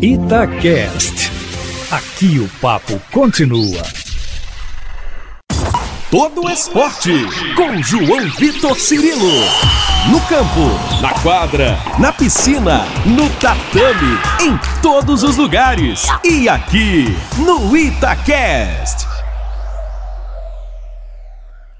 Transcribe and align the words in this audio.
Itacast. 0.00 1.28
Aqui 1.90 2.38
o 2.38 2.48
papo 2.60 3.00
continua. 3.10 3.82
Todo 6.08 6.48
esporte 6.48 7.10
com 7.56 7.82
João 7.82 8.30
Vitor 8.38 8.78
Cirilo. 8.78 9.28
No 10.08 10.20
campo, 10.28 11.02
na 11.02 11.12
quadra, 11.20 11.76
na 11.98 12.12
piscina, 12.12 12.84
no 13.04 13.28
tatame, 13.40 14.16
em 14.40 14.80
todos 14.80 15.24
os 15.24 15.36
lugares. 15.36 16.06
E 16.22 16.48
aqui 16.48 17.06
no 17.44 17.76
Itacast. 17.76 19.04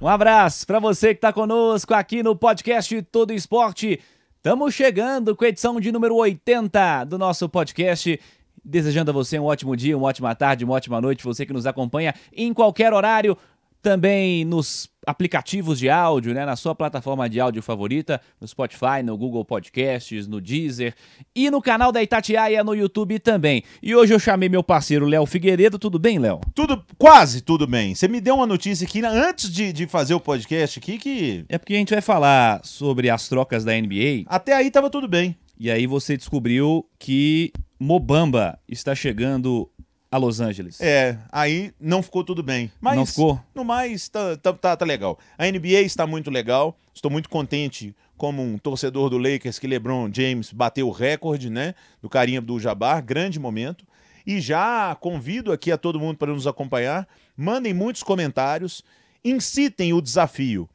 Um 0.00 0.08
abraço 0.08 0.66
para 0.66 0.80
você 0.80 1.14
que 1.14 1.18
está 1.18 1.32
conosco 1.32 1.94
aqui 1.94 2.24
no 2.24 2.34
podcast 2.34 3.00
Todo 3.02 3.32
Esporte. 3.32 4.00
Estamos 4.48 4.72
chegando 4.72 5.36
com 5.36 5.44
a 5.44 5.48
edição 5.48 5.78
de 5.78 5.92
número 5.92 6.16
80 6.16 7.04
do 7.04 7.18
nosso 7.18 7.46
podcast. 7.50 8.18
Desejando 8.64 9.10
a 9.10 9.12
você 9.12 9.38
um 9.38 9.44
ótimo 9.44 9.76
dia, 9.76 9.94
uma 9.94 10.06
ótima 10.06 10.34
tarde, 10.34 10.64
uma 10.64 10.72
ótima 10.72 10.98
noite. 11.02 11.22
Você 11.22 11.44
que 11.44 11.52
nos 11.52 11.66
acompanha 11.66 12.14
em 12.32 12.54
qualquer 12.54 12.94
horário 12.94 13.36
também 13.82 14.44
nos 14.44 14.88
aplicativos 15.06 15.78
de 15.78 15.88
áudio, 15.88 16.34
né, 16.34 16.44
na 16.44 16.54
sua 16.54 16.74
plataforma 16.74 17.28
de 17.28 17.40
áudio 17.40 17.62
favorita, 17.62 18.20
no 18.38 18.46
Spotify, 18.46 19.02
no 19.02 19.16
Google 19.16 19.44
Podcasts, 19.44 20.26
no 20.26 20.40
Deezer 20.40 20.94
e 21.34 21.50
no 21.50 21.62
canal 21.62 21.90
da 21.90 22.02
Itatiaia 22.02 22.62
no 22.62 22.74
YouTube 22.74 23.18
também. 23.18 23.62
E 23.82 23.94
hoje 23.94 24.12
eu 24.12 24.18
chamei 24.18 24.48
meu 24.50 24.62
parceiro 24.62 25.06
Léo 25.06 25.24
Figueiredo. 25.24 25.78
Tudo 25.78 25.98
bem, 25.98 26.18
Léo? 26.18 26.40
Tudo, 26.54 26.84
quase 26.98 27.40
tudo 27.40 27.66
bem. 27.66 27.94
Você 27.94 28.06
me 28.06 28.20
deu 28.20 28.34
uma 28.34 28.46
notícia 28.46 28.86
aqui 28.86 29.02
antes 29.02 29.50
de, 29.50 29.72
de 29.72 29.86
fazer 29.86 30.12
o 30.12 30.20
podcast 30.20 30.78
aqui 30.78 30.98
que. 30.98 31.44
É 31.48 31.56
porque 31.56 31.74
a 31.74 31.78
gente 31.78 31.94
vai 31.94 32.02
falar 32.02 32.60
sobre 32.62 33.08
as 33.08 33.28
trocas 33.28 33.64
da 33.64 33.72
NBA. 33.72 34.24
Até 34.26 34.52
aí 34.54 34.70
tava 34.70 34.90
tudo 34.90 35.08
bem. 35.08 35.36
E 35.58 35.70
aí 35.70 35.86
você 35.86 36.16
descobriu 36.16 36.86
que 36.98 37.52
Mobamba 37.80 38.58
está 38.68 38.94
chegando 38.94 39.70
a 40.10 40.16
Los 40.16 40.40
Angeles. 40.40 40.80
É, 40.80 41.18
aí 41.30 41.72
não 41.78 42.02
ficou 42.02 42.24
tudo 42.24 42.42
bem. 42.42 42.72
Mas 42.80 42.96
Não 42.96 43.04
ficou? 43.06 43.40
No 43.54 43.64
mais, 43.64 44.08
tá, 44.08 44.36
tá, 44.36 44.52
tá, 44.52 44.76
tá 44.76 44.84
legal. 44.84 45.18
A 45.36 45.46
NBA 45.46 45.80
está 45.82 46.06
muito 46.06 46.30
legal. 46.30 46.76
Estou 46.94 47.10
muito 47.10 47.28
contente 47.28 47.94
como 48.16 48.42
um 48.42 48.58
torcedor 48.58 49.10
do 49.10 49.18
Lakers 49.18 49.58
que 49.58 49.66
LeBron 49.66 50.10
James 50.12 50.52
bateu 50.52 50.88
o 50.88 50.90
recorde, 50.90 51.50
né? 51.50 51.74
Do 52.02 52.08
carinha 52.08 52.40
do 52.40 52.58
Jabbar. 52.58 53.04
Grande 53.04 53.38
momento. 53.38 53.86
E 54.26 54.40
já 54.40 54.96
convido 55.00 55.52
aqui 55.52 55.70
a 55.70 55.78
todo 55.78 56.00
mundo 56.00 56.16
para 56.16 56.32
nos 56.32 56.46
acompanhar. 56.46 57.06
Mandem 57.36 57.72
muitos 57.72 58.02
comentários. 58.02 58.82
Incitem 59.24 59.92
o 59.92 60.00
desafio. 60.00 60.68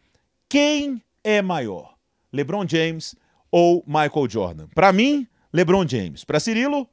Quem 0.48 1.02
é 1.24 1.42
maior? 1.42 1.96
LeBron 2.32 2.66
James 2.68 3.16
ou 3.52 3.84
Michael 3.86 4.30
Jordan? 4.30 4.68
Para 4.74 4.92
mim, 4.94 5.28
LeBron 5.52 5.88
James. 5.88 6.24
Para 6.24 6.40
Cirilo, 6.40 6.88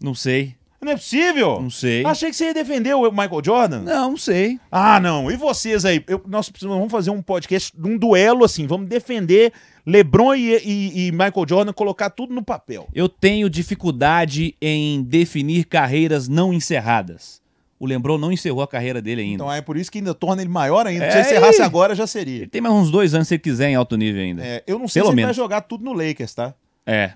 Não 0.00 0.14
sei. 0.14 0.56
Não 0.84 0.92
é 0.92 0.96
possível. 0.96 1.60
Não 1.60 1.70
sei. 1.70 2.04
Achei 2.04 2.30
que 2.30 2.36
você 2.36 2.44
ia 2.46 2.54
defender 2.54 2.94
o 2.94 3.10
Michael 3.10 3.42
Jordan. 3.44 3.80
Não, 3.80 4.10
não 4.10 4.16
sei. 4.16 4.58
Ah, 4.70 5.00
não. 5.00 5.30
E 5.30 5.36
vocês 5.36 5.84
aí? 5.84 6.02
Eu- 6.06 6.22
nós 6.26 6.48
precisamos 6.48 6.76
vamos 6.76 6.92
fazer 6.92 7.10
um 7.10 7.20
podcast, 7.22 7.72
um 7.82 7.96
duelo 7.98 8.44
assim. 8.44 8.66
Vamos 8.66 8.88
defender 8.88 9.52
LeBron 9.86 10.34
e, 10.34 10.54
e- 10.64 11.06
e 11.08 11.12
Michael 11.12 11.44
Jordan, 11.48 11.72
colocar 11.72 12.10
tudo 12.10 12.32
no 12.34 12.42
papel. 12.44 12.86
Eu 12.94 13.08
tenho 13.08 13.48
dificuldade 13.50 14.56
em 14.60 15.02
definir 15.02 15.64
carreiras 15.64 16.28
não 16.28 16.52
encerradas. 16.52 17.42
O 17.78 17.86
Lebron 17.86 18.16
não 18.16 18.32
encerrou 18.32 18.62
a 18.62 18.68
carreira 18.68 19.02
dele 19.02 19.20
ainda. 19.20 19.34
Então 19.34 19.52
é 19.52 19.60
por 19.60 19.76
isso 19.76 19.90
que 19.92 19.98
ainda 19.98 20.14
torna 20.14 20.40
ele 20.40 20.50
maior 20.50 20.86
ainda. 20.86 21.10
Se 21.10 21.16
É, 21.16 21.20
ele 21.20 21.26
encerrasse 21.28 21.60
agora, 21.60 21.94
já 21.94 22.06
seria. 22.06 22.36
Ele 22.42 22.46
tem 22.46 22.60
mais 22.62 22.74
uns 22.74 22.90
dois 22.90 23.14
anos 23.14 23.28
se 23.28 23.34
ele 23.34 23.40
quiser 23.42 23.68
em 23.68 23.74
alto 23.74 23.96
nível 23.96 24.22
ainda. 24.22 24.42
É, 24.42 24.56
É, 24.56 24.64
eu 24.66 24.78
não 24.78 24.88
sei 24.88 25.02
Pelo 25.02 25.10
se 25.10 25.14
ele 25.14 25.22
menos. 25.22 25.36
vai 25.36 25.44
jogar 25.44 25.60
tudo 25.62 25.84
no 25.84 25.92
Lakers, 25.92 26.32
tá? 26.34 26.54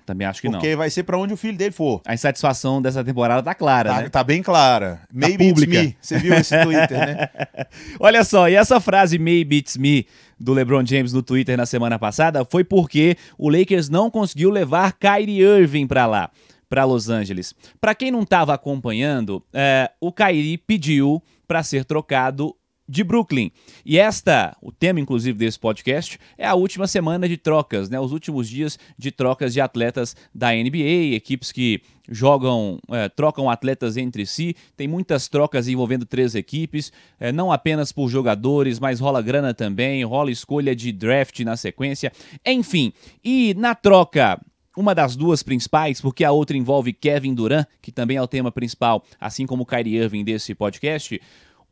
Também 0.05 0.25
acho 0.25 0.41
que 0.41 0.49
Porque 0.49 0.71
não. 0.71 0.77
vai 0.77 0.89
ser 0.89 1.03
pra 1.03 1.17
onde 1.17 1.33
o 1.33 1.37
filho 1.37 1.57
dele 1.57 1.71
for. 1.71 2.01
A 2.05 2.13
insatisfação 2.13 2.81
dessa 2.81 3.03
temporada 3.03 3.43
tá 3.43 3.53
clara, 3.53 3.89
Tá, 3.93 4.01
né? 4.01 4.09
tá 4.09 4.23
bem 4.23 4.41
clara. 4.41 5.01
Maybe 5.13 5.45
it's 5.49 5.59
pública. 5.61 5.83
me. 5.83 5.97
Você 6.01 6.17
viu 6.17 6.33
esse 6.33 6.59
Twitter, 6.63 6.97
né? 6.97 7.29
Olha 7.99 8.23
só, 8.23 8.49
e 8.49 8.55
essa 8.55 8.79
frase 8.79 9.19
Maybe 9.19 9.57
It's 9.57 9.77
Me 9.77 10.07
do 10.39 10.53
LeBron 10.53 10.85
James 10.85 11.13
no 11.13 11.21
Twitter 11.21 11.55
na 11.57 11.65
semana 11.65 11.99
passada 11.99 12.43
foi 12.45 12.63
porque 12.63 13.15
o 13.37 13.49
Lakers 13.49 13.89
não 13.89 14.09
conseguiu 14.09 14.49
levar 14.49 14.93
Kyrie 14.93 15.41
Irving 15.41 15.85
pra 15.85 16.05
lá, 16.05 16.31
pra 16.69 16.83
Los 16.85 17.09
Angeles. 17.09 17.53
Pra 17.79 17.93
quem 17.93 18.09
não 18.09 18.25
tava 18.25 18.53
acompanhando, 18.53 19.43
é, 19.53 19.91
o 20.01 20.11
Kyrie 20.11 20.57
pediu 20.57 21.21
pra 21.47 21.61
ser 21.63 21.83
trocado 21.83 22.55
de 22.89 23.03
Brooklyn. 23.03 23.51
E 23.85 23.99
esta, 23.99 24.57
o 24.63 24.71
tema 24.71 24.99
inclusive 24.99 25.37
desse 25.37 25.59
podcast, 25.59 26.19
é 26.35 26.47
a 26.47 26.55
última 26.55 26.87
semana 26.87 27.29
de 27.29 27.37
trocas, 27.37 27.87
né? 27.87 27.99
Os 27.99 28.11
últimos 28.11 28.49
dias 28.49 28.79
de 28.97 29.11
trocas 29.11 29.53
de 29.53 29.61
atletas 29.61 30.15
da 30.33 30.51
NBA, 30.51 31.13
equipes 31.15 31.51
que 31.51 31.81
jogam, 32.09 32.79
é, 32.89 33.07
trocam 33.07 33.47
atletas 33.47 33.95
entre 33.95 34.25
si. 34.25 34.55
Tem 34.75 34.87
muitas 34.87 35.27
trocas 35.27 35.67
envolvendo 35.67 36.03
três 36.03 36.33
equipes, 36.33 36.91
é, 37.19 37.31
não 37.31 37.51
apenas 37.51 37.91
por 37.91 38.09
jogadores, 38.09 38.79
mas 38.79 38.99
rola 38.99 39.21
grana 39.21 39.53
também, 39.53 40.03
rola 40.03 40.31
escolha 40.31 40.75
de 40.75 40.91
draft 40.91 41.39
na 41.41 41.55
sequência. 41.55 42.11
Enfim, 42.43 42.91
e 43.23 43.53
na 43.53 43.75
troca 43.75 44.41
uma 44.75 44.95
das 44.95 45.15
duas 45.15 45.43
principais, 45.43 45.99
porque 45.99 46.23
a 46.23 46.31
outra 46.31 46.55
envolve 46.55 46.93
Kevin 46.93 47.33
Durant, 47.33 47.67
que 47.81 47.91
também 47.91 48.17
é 48.17 48.21
o 48.21 48.27
tema 48.27 48.51
principal, 48.51 49.03
assim 49.19 49.45
como 49.45 49.65
Kyrie 49.65 49.97
Irving 49.97 50.23
desse 50.23 50.55
podcast. 50.55 51.19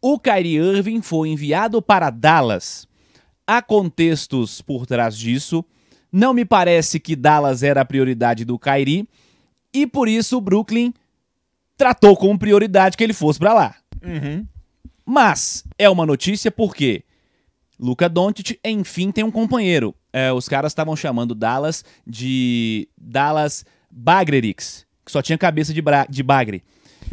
O 0.02 0.20
Kyrie 0.20 0.58
Irving 0.58 1.02
foi 1.02 1.30
enviado 1.30 1.82
para 1.82 2.10
Dallas. 2.10 2.88
Há 3.46 3.62
contextos 3.62 4.62
por 4.62 4.86
trás 4.86 5.18
disso. 5.18 5.64
Não 6.12 6.34
me 6.34 6.46
parece 6.46 7.00
que 7.00 7.16
Dallas 7.16 7.64
era 7.64 7.82
a 7.82 7.86
prioridade 7.86 8.46
do 8.46 8.60
Kyrie 8.60 9.08
e 9.74 9.86
por 9.86 10.08
isso 10.08 10.38
o 10.38 10.42
Brooklyn 10.42 10.94
tratou 11.78 12.16
como 12.16 12.40
prioridade 12.40 12.98
que 12.98 13.04
ele 13.04 13.14
fosse 13.14 13.40
para 13.40 13.54
lá. 13.54 13.76
Uhum. 14.04 14.46
Mas 15.06 15.64
é 15.78 15.90
uma 15.90 16.06
notícia 16.06 16.52
porque 16.52 17.04
Luca 17.80 18.10
Doncic, 18.10 18.60
enfim, 18.66 19.12
tem 19.12 19.24
um 19.24 19.32
companheiro. 19.32 19.94
É, 20.12 20.34
os 20.34 20.50
caras 20.50 20.72
estavam 20.72 20.96
chamando 20.96 21.36
Dallas 21.36 21.86
de 22.06 22.88
Dallas 22.98 23.64
Bagrerix, 23.92 24.86
que 25.06 25.12
só 25.12 25.22
tinha 25.22 25.38
cabeça 25.38 25.74
de, 25.74 25.82
de 26.10 26.24
bagre. 26.24 26.64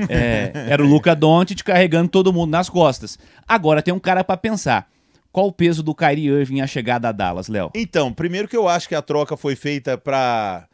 É, 0.09 0.50
era 0.69 0.83
o 0.83 0.87
Luca 0.87 1.15
Doncic 1.15 1.62
carregando 1.62 2.09
todo 2.09 2.33
mundo 2.33 2.50
nas 2.50 2.69
costas. 2.69 3.19
Agora 3.47 3.83
tem 3.83 3.95
um 3.95 4.00
cara 4.00 4.25
pra 4.25 4.37
pensar. 4.37 4.89
Qual 5.31 5.49
o 5.49 5.53
peso 5.53 5.83
do 5.83 5.95
Kyrie 5.95 6.28
Irving 6.28 6.61
à 6.61 6.67
chegada 6.67 7.09
a 7.09 7.12
Dallas, 7.12 7.49
Léo? 7.49 7.71
Então, 7.75 8.12
primeiro 8.12 8.47
que 8.47 8.56
eu 8.56 8.69
acho 8.69 8.89
que 8.89 8.94
a 8.94 9.03
troca 9.03 9.37
foi 9.37 9.56
feita 9.56 9.99
para 9.99 10.69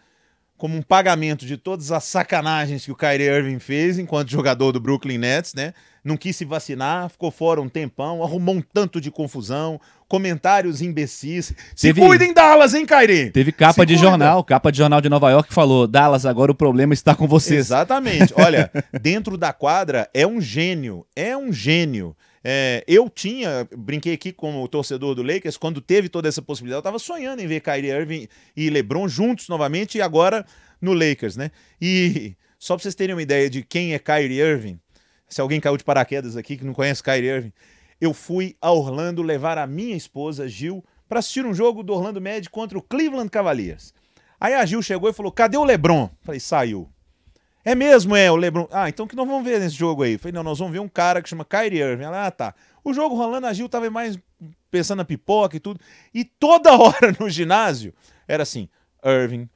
como 0.60 0.76
um 0.76 0.82
pagamento 0.82 1.46
de 1.46 1.56
todas 1.56 1.90
as 1.90 2.04
sacanagens 2.04 2.84
que 2.84 2.92
o 2.92 2.94
Kyrie 2.94 3.26
Irving 3.28 3.58
fez 3.58 3.98
enquanto 3.98 4.28
jogador 4.30 4.72
do 4.72 4.78
Brooklyn 4.78 5.16
Nets, 5.16 5.54
né? 5.54 5.72
Não 6.04 6.18
quis 6.18 6.36
se 6.36 6.44
vacinar, 6.44 7.08
ficou 7.08 7.30
fora 7.30 7.62
um 7.62 7.68
tempão, 7.68 8.22
arrumou 8.22 8.56
um 8.56 8.60
tanto 8.60 9.00
de 9.00 9.10
confusão, 9.10 9.80
comentários 10.06 10.82
imbecis. 10.82 11.54
Se 11.74 11.88
Teve- 11.88 12.02
cuidem 12.02 12.34
Dallas, 12.34 12.74
hein, 12.74 12.84
Kyrie? 12.84 13.30
Teve 13.30 13.52
capa 13.52 13.72
Se 13.82 13.86
de 13.86 13.94
cuida. 13.94 14.08
jornal, 14.10 14.44
capa 14.44 14.70
de 14.70 14.76
jornal 14.76 15.00
de 15.00 15.08
Nova 15.08 15.30
York 15.30 15.48
que 15.48 15.54
falou: 15.54 15.86
Dallas, 15.86 16.26
agora 16.26 16.52
o 16.52 16.54
problema 16.54 16.92
está 16.92 17.14
com 17.14 17.26
vocês. 17.26 17.60
Exatamente. 17.60 18.34
Olha, 18.36 18.70
dentro 19.00 19.38
da 19.38 19.54
quadra 19.54 20.10
é 20.12 20.26
um 20.26 20.42
gênio, 20.42 21.06
é 21.16 21.34
um 21.34 21.50
gênio. 21.50 22.14
É, 22.42 22.82
eu 22.88 23.10
tinha, 23.10 23.68
brinquei 23.76 24.14
aqui 24.14 24.32
como 24.32 24.66
torcedor 24.66 25.14
do 25.14 25.22
Lakers, 25.22 25.56
quando 25.56 25.80
teve 25.80 26.08
toda 26.08 26.28
essa 26.28 26.40
possibilidade, 26.40 26.78
eu 26.78 26.82
tava 26.82 26.98
sonhando 26.98 27.42
em 27.42 27.46
ver 27.46 27.60
Kyrie 27.60 27.90
Irving 27.90 28.28
e 28.56 28.70
LeBron 28.70 29.06
juntos 29.06 29.48
novamente 29.48 29.98
e 29.98 30.02
agora 30.02 30.46
no 30.80 30.94
Lakers, 30.94 31.36
né? 31.36 31.50
E 31.80 32.34
só 32.58 32.74
pra 32.74 32.82
vocês 32.82 32.94
terem 32.94 33.14
uma 33.14 33.22
ideia 33.22 33.50
de 33.50 33.62
quem 33.62 33.92
é 33.92 33.98
Kyrie 33.98 34.40
Irving, 34.40 34.80
se 35.28 35.40
alguém 35.40 35.60
caiu 35.60 35.76
de 35.76 35.84
paraquedas 35.84 36.36
aqui 36.36 36.56
que 36.56 36.64
não 36.64 36.72
conhece 36.72 37.02
Kyrie 37.02 37.28
Irving, 37.28 37.52
eu 38.00 38.14
fui 38.14 38.56
a 38.60 38.72
Orlando 38.72 39.22
levar 39.22 39.58
a 39.58 39.66
minha 39.66 39.94
esposa, 39.94 40.48
Gil, 40.48 40.82
para 41.06 41.18
assistir 41.18 41.44
um 41.44 41.52
jogo 41.52 41.82
do 41.82 41.92
Orlando 41.92 42.20
Magic 42.20 42.48
contra 42.48 42.78
o 42.78 42.82
Cleveland 42.82 43.28
Cavaliers. 43.28 43.92
Aí 44.40 44.54
a 44.54 44.64
Gil 44.64 44.80
chegou 44.80 45.10
e 45.10 45.12
falou: 45.12 45.30
cadê 45.30 45.58
o 45.58 45.64
LeBron? 45.64 46.08
Falei, 46.22 46.40
saiu. 46.40 46.88
É 47.64 47.74
mesmo, 47.74 48.16
é, 48.16 48.30
o 48.30 48.36
LeBron. 48.36 48.66
Ah, 48.70 48.88
então 48.88 49.04
o 49.04 49.08
que 49.08 49.16
nós 49.16 49.26
vamos 49.26 49.44
ver 49.44 49.60
nesse 49.60 49.74
jogo 49.74 50.02
aí? 50.02 50.16
Falei, 50.16 50.32
não, 50.32 50.42
nós 50.42 50.58
vamos 50.58 50.72
ver 50.72 50.80
um 50.80 50.88
cara 50.88 51.20
que 51.20 51.28
chama 51.28 51.44
Kyrie 51.44 51.80
Irving. 51.80 52.04
Ela, 52.04 52.26
ah, 52.26 52.30
tá. 52.30 52.54
O 52.82 52.94
jogo 52.94 53.14
rolando, 53.14 53.46
a 53.46 53.52
Gil 53.52 53.68
tava 53.68 53.90
mais 53.90 54.18
pensando 54.70 54.98
na 54.98 55.04
pipoca 55.04 55.56
e 55.56 55.60
tudo. 55.60 55.78
E 56.14 56.24
toda 56.24 56.72
hora 56.78 57.14
no 57.18 57.28
ginásio 57.28 57.92
era 58.26 58.42
assim, 58.42 58.68
Irving, 59.04 59.48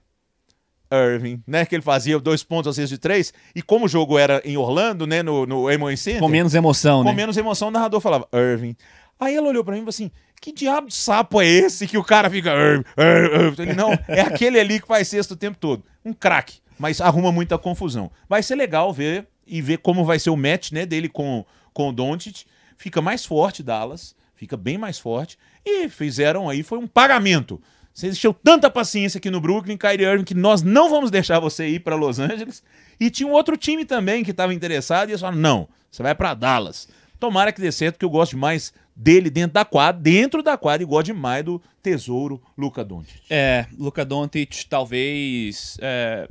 Irving, 0.92 1.42
né? 1.46 1.64
Que 1.64 1.74
ele 1.74 1.82
fazia 1.82 2.18
dois 2.18 2.42
pontos 2.42 2.70
às 2.70 2.76
vezes 2.76 2.90
de 2.90 2.98
três. 2.98 3.32
E 3.54 3.62
como 3.62 3.86
o 3.86 3.88
jogo 3.88 4.18
era 4.18 4.42
em 4.44 4.56
Orlando, 4.56 5.06
né? 5.06 5.22
No, 5.22 5.46
no 5.46 5.68
Amway 5.68 5.96
Center. 5.96 6.20
Com 6.20 6.28
menos 6.28 6.54
emoção, 6.54 7.02
Com 7.02 7.10
né? 7.10 7.14
menos 7.14 7.36
emoção, 7.36 7.68
o 7.68 7.70
narrador 7.70 8.00
falava, 8.00 8.28
Irving. 8.32 8.76
Aí 9.18 9.34
ela 9.34 9.48
olhou 9.48 9.64
pra 9.64 9.72
mim 9.72 9.78
e 9.78 9.82
falou 9.82 9.90
assim: 9.90 10.10
que 10.40 10.52
diabo 10.52 10.88
de 10.88 10.94
sapo 10.94 11.40
é 11.40 11.46
esse 11.46 11.86
que 11.86 11.96
o 11.96 12.04
cara 12.04 12.28
fica. 12.28 12.50
Irving, 12.50 12.84
Irving, 12.98 13.44
Irving? 13.44 13.62
Ele, 13.62 13.74
não, 13.74 13.92
é 14.08 14.20
aquele 14.20 14.60
ali 14.60 14.80
que 14.80 14.86
faz 14.86 15.08
sexto 15.08 15.32
o 15.32 15.36
tempo 15.36 15.56
todo. 15.58 15.84
Um 16.04 16.12
craque, 16.12 16.58
mas 16.78 17.00
arruma 17.00 17.32
muita 17.32 17.58
confusão. 17.58 18.10
Vai 18.28 18.42
ser 18.42 18.56
legal 18.56 18.92
ver 18.92 19.26
e 19.46 19.60
ver 19.60 19.78
como 19.78 20.04
vai 20.04 20.18
ser 20.18 20.30
o 20.30 20.36
match 20.36 20.72
né, 20.72 20.86
dele 20.86 21.08
com, 21.08 21.44
com 21.72 21.88
o 21.88 21.92
Doncic. 21.92 22.44
Fica 22.76 23.00
mais 23.00 23.24
forte 23.24 23.62
Dallas, 23.62 24.14
fica 24.34 24.56
bem 24.56 24.78
mais 24.78 24.98
forte. 24.98 25.38
E 25.64 25.88
fizeram 25.88 26.48
aí, 26.48 26.62
foi 26.62 26.78
um 26.78 26.86
pagamento. 26.86 27.60
Você 27.92 28.08
encheu 28.08 28.34
tanta 28.34 28.68
paciência 28.68 29.18
aqui 29.18 29.30
no 29.30 29.40
Brooklyn, 29.40 29.76
Kyrie 29.76 30.04
Irving, 30.04 30.24
que 30.24 30.34
nós 30.34 30.62
não 30.62 30.90
vamos 30.90 31.12
deixar 31.12 31.38
você 31.38 31.68
ir 31.68 31.80
para 31.80 31.94
Los 31.94 32.18
Angeles. 32.18 32.62
E 32.98 33.08
tinha 33.08 33.28
um 33.28 33.32
outro 33.32 33.56
time 33.56 33.84
também 33.84 34.24
que 34.24 34.32
estava 34.32 34.52
interessado 34.52 35.08
e 35.08 35.12
eles 35.12 35.20
falaram: 35.20 35.40
não, 35.40 35.68
você 35.90 36.02
vai 36.02 36.14
para 36.14 36.34
Dallas. 36.34 36.88
Tomara 37.20 37.52
que 37.52 37.60
dê 37.60 37.70
certo, 37.70 37.96
que 37.96 38.04
eu 38.04 38.10
gosto 38.10 38.32
demais 38.32 38.72
dele 38.96 39.30
dentro 39.30 39.54
da 39.54 39.64
quadra, 39.64 40.02
dentro 40.02 40.42
da 40.42 40.56
quadra, 40.56 40.84
gosto 40.86 41.06
demais 41.06 41.44
do 41.44 41.62
tesouro 41.82 42.42
Luca 42.58 42.84
Doncic. 42.84 43.22
É, 43.30 43.66
Luca 43.78 44.04
Doncic 44.04 44.64
talvez 44.68 45.76
é, 45.80 46.28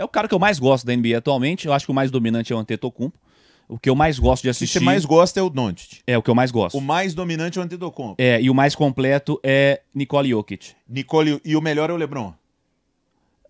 é 0.00 0.04
o 0.04 0.08
cara 0.08 0.26
que 0.26 0.34
eu 0.34 0.38
mais 0.38 0.58
gosto 0.58 0.86
da 0.86 0.96
NBA 0.96 1.18
atualmente. 1.18 1.66
Eu 1.66 1.72
acho 1.72 1.84
que 1.86 1.90
o 1.92 1.94
mais 1.94 2.10
dominante 2.10 2.52
é 2.52 2.56
o 2.56 2.58
Antetokounmpo. 2.58 3.16
O 3.68 3.78
que 3.78 3.88
eu 3.88 3.94
mais 3.94 4.18
gosto 4.18 4.42
de 4.42 4.48
O 4.48 4.50
que 4.50 4.56
assistir 4.56 4.78
você 4.80 4.84
mais 4.84 5.04
gosta 5.04 5.38
é 5.38 5.42
o 5.42 5.48
Doncic. 5.48 6.00
é 6.06 6.18
o 6.18 6.22
que 6.22 6.28
eu 6.28 6.34
mais 6.34 6.50
gosto. 6.50 6.76
O 6.76 6.80
mais 6.80 7.14
dominante 7.14 7.58
é 7.58 7.62
o 7.62 7.64
Antetokounmpo. 7.64 8.16
É, 8.18 8.40
e 8.42 8.50
o 8.50 8.54
mais 8.54 8.74
completo 8.74 9.38
é 9.44 9.82
Nicole 9.94 10.30
Jokic. 10.30 10.72
Nicole, 10.88 11.40
e 11.44 11.54
o 11.54 11.60
melhor 11.60 11.88
é 11.88 11.92
o 11.92 11.96
LeBron. 11.96 12.34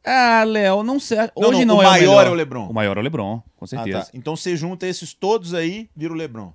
Ah, 0.05 0.44
Léo, 0.44 0.82
não 0.82 0.99
sei. 1.00 1.19
Não, 1.19 1.31
Hoje 1.49 1.64
não, 1.64 1.76
não, 1.76 1.76
o 1.76 1.82
é 1.82 1.87
o 1.87 1.91
maior 1.91 2.26
é 2.26 2.31
o 2.31 2.35
LeBron. 2.35 2.69
O 2.69 2.75
maior 2.75 2.96
é 2.96 3.00
o 3.00 3.03
LeBron, 3.03 3.43
com 3.56 3.64
Ah, 3.64 3.69
certeza. 3.69 4.00
tá. 4.03 4.11
Então 4.14 4.35
você 4.37 4.56
junta 4.56 4.87
esses 4.87 5.12
todos 5.14 5.55
aí, 5.55 5.88
vira 5.96 6.12
o 6.12 6.17
LeBron. 6.17 6.53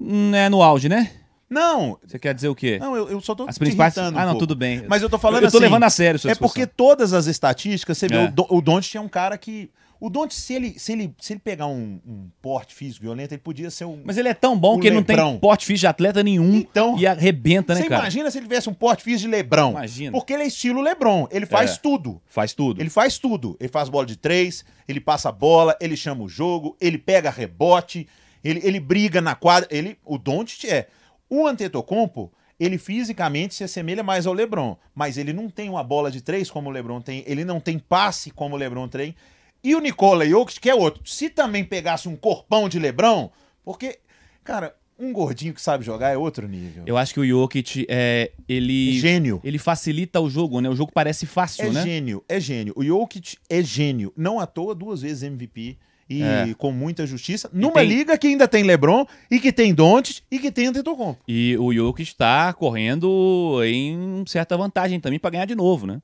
Hum, 0.00 0.34
É 0.34 0.48
no 0.48 0.62
auge, 0.62 0.88
né? 0.88 1.10
Não, 1.52 1.98
Você 2.06 2.18
quer 2.18 2.34
dizer 2.34 2.48
o 2.48 2.54
quê? 2.54 2.78
não, 2.80 2.96
eu, 2.96 3.10
eu 3.10 3.20
só 3.20 3.34
tô 3.34 3.44
As 3.46 3.56
te 3.56 3.58
principais. 3.58 3.96
Ah, 3.98 4.08
um 4.08 4.10
não, 4.12 4.22
pouco. 4.24 4.38
tudo 4.40 4.56
bem. 4.56 4.84
Mas 4.88 5.02
eu 5.02 5.10
tô 5.10 5.18
falando 5.18 5.44
eu 5.44 5.50
tô 5.50 5.58
assim, 5.58 5.66
levando 5.66 5.84
a 5.84 5.90
sério 5.90 6.18
É 6.26 6.34
porque 6.34 6.66
todas 6.66 7.12
as 7.12 7.26
estatísticas, 7.26 7.98
você 7.98 8.08
vê, 8.08 8.14
É. 8.16 8.32
o, 8.48 8.56
o 8.56 8.60
Doncic 8.62 8.94
é 8.96 9.00
um 9.00 9.08
cara 9.08 9.36
que... 9.36 9.70
O 10.00 10.10
Doncic, 10.10 10.32
se 10.40 10.54
ele, 10.54 10.78
se 10.80 10.92
ele, 10.92 11.14
se 11.20 11.32
ele 11.32 11.38
pegar 11.38 11.66
um, 11.68 12.00
um 12.04 12.28
porte 12.40 12.74
físico 12.74 13.02
violento, 13.04 13.32
ele 13.34 13.40
podia 13.40 13.70
ser 13.70 13.84
um... 13.84 14.00
Mas 14.04 14.16
ele 14.16 14.28
é 14.28 14.34
tão 14.34 14.58
bom 14.58 14.74
O 14.76 14.80
que 14.80 14.88
ele 14.88 14.96
não 14.96 15.02
tem 15.04 15.16
porte 15.38 15.64
físico 15.64 15.80
de 15.82 15.86
atleta 15.86 16.24
nenhum 16.24 16.56
Então, 16.56 16.98
e 16.98 17.06
arrebenta, 17.06 17.72
né, 17.74 17.82
você 17.82 17.88
cara? 17.88 18.02
imagina 18.02 18.28
se 18.30 18.38
ele 18.38 18.46
tivesse 18.46 18.68
um 18.68 18.74
porte 18.74 19.04
físico 19.04 19.28
de 19.30 19.36
Lebrão. 19.36 19.70
Imagina. 19.70 20.10
Porque 20.10 20.32
ele 20.32 20.42
é 20.42 20.46
estilo 20.46 20.80
Lebron. 20.80 21.28
Ele 21.30 21.46
faz 21.46 21.72
É. 21.72 21.76
tudo. 21.76 22.20
Faz 22.26 22.52
tudo. 22.52 22.80
Ele 22.80 22.90
faz 22.90 23.16
tudo. 23.18 23.56
Ele 23.60 23.68
faz 23.68 23.88
bola 23.88 24.04
de 24.04 24.16
três, 24.16 24.64
ele 24.88 25.00
passa 25.00 25.28
a 25.28 25.32
bola, 25.32 25.76
ele 25.80 25.96
chama 25.96 26.24
o 26.24 26.28
jogo, 26.28 26.76
ele 26.80 26.98
pega 26.98 27.30
rebote, 27.30 28.08
ele, 28.42 28.60
ele 28.64 28.80
briga 28.80 29.20
na 29.20 29.36
quadra. 29.36 29.68
Ele, 29.70 29.96
o 30.04 30.18
Doncic 30.18 30.64
é. 30.64 30.88
O 31.34 31.46
Antetokounmpo, 31.46 32.30
ele 32.60 32.76
fisicamente 32.76 33.54
se 33.54 33.64
assemelha 33.64 34.02
mais 34.02 34.26
ao 34.26 34.34
LeBron, 34.34 34.76
mas 34.94 35.16
ele 35.16 35.32
não 35.32 35.48
tem 35.48 35.70
uma 35.70 35.82
bola 35.82 36.10
de 36.10 36.20
três 36.20 36.50
como 36.50 36.68
o 36.68 36.72
LeBron 36.72 37.00
tem, 37.00 37.24
ele 37.26 37.42
não 37.42 37.58
tem 37.58 37.78
passe 37.78 38.30
como 38.30 38.54
o 38.54 38.58
LeBron 38.58 38.86
tem. 38.86 39.14
E 39.64 39.74
o 39.74 39.80
Nikola 39.80 40.28
Jokic, 40.28 40.60
que 40.60 40.68
é 40.68 40.74
outro, 40.74 41.00
se 41.06 41.30
também 41.30 41.64
pegasse 41.64 42.06
um 42.06 42.16
corpão 42.16 42.68
de 42.68 42.78
LeBron, 42.78 43.30
porque, 43.64 43.98
cara, 44.44 44.76
um 44.98 45.10
gordinho 45.10 45.54
que 45.54 45.62
sabe 45.62 45.82
jogar 45.86 46.10
é 46.10 46.18
outro 46.18 46.46
nível. 46.46 46.82
Eu 46.86 46.98
acho 46.98 47.14
que 47.14 47.20
o 47.20 47.26
Jokic, 47.26 47.86
é, 47.88 48.32
ele, 48.46 48.98
Gênio. 48.98 49.40
ele 49.42 49.56
facilita 49.58 50.20
o 50.20 50.28
jogo, 50.28 50.60
né? 50.60 50.68
O 50.68 50.76
jogo 50.76 50.92
parece 50.92 51.24
fácil, 51.24 51.64
É 51.64 51.70
né? 51.70 51.82
gênio, 51.82 52.22
é 52.28 52.38
gênio. 52.38 52.74
O 52.76 52.84
Jokic 52.84 53.38
é 53.48 53.62
gênio. 53.62 54.12
Não 54.14 54.38
à 54.38 54.46
toa, 54.46 54.74
duas 54.74 55.00
vezes 55.00 55.22
MVP 55.22 55.78
e 56.18 56.22
É. 56.22 56.54
com 56.58 56.70
muita 56.72 57.06
justiça. 57.06 57.48
Numa 57.52 57.74
tem- 57.74 57.88
liga 57.88 58.18
que 58.18 58.26
ainda 58.26 58.46
tem 58.48 58.62
LeBron 58.62 59.06
e 59.30 59.38
que 59.40 59.52
tem 59.52 59.72
Doncic 59.72 60.22
e 60.30 60.38
que 60.38 60.50
tem 60.50 60.66
Antetokounmpo. 60.66 61.20
E 61.26 61.56
o 61.58 61.72
Jokic 61.72 62.02
está 62.10 62.52
correndo 62.52 63.60
em 63.64 64.24
certa 64.26 64.56
vantagem 64.56 65.00
também 65.00 65.18
para 65.18 65.30
ganhar 65.30 65.44
de 65.46 65.54
novo, 65.54 65.86
né? 65.86 66.00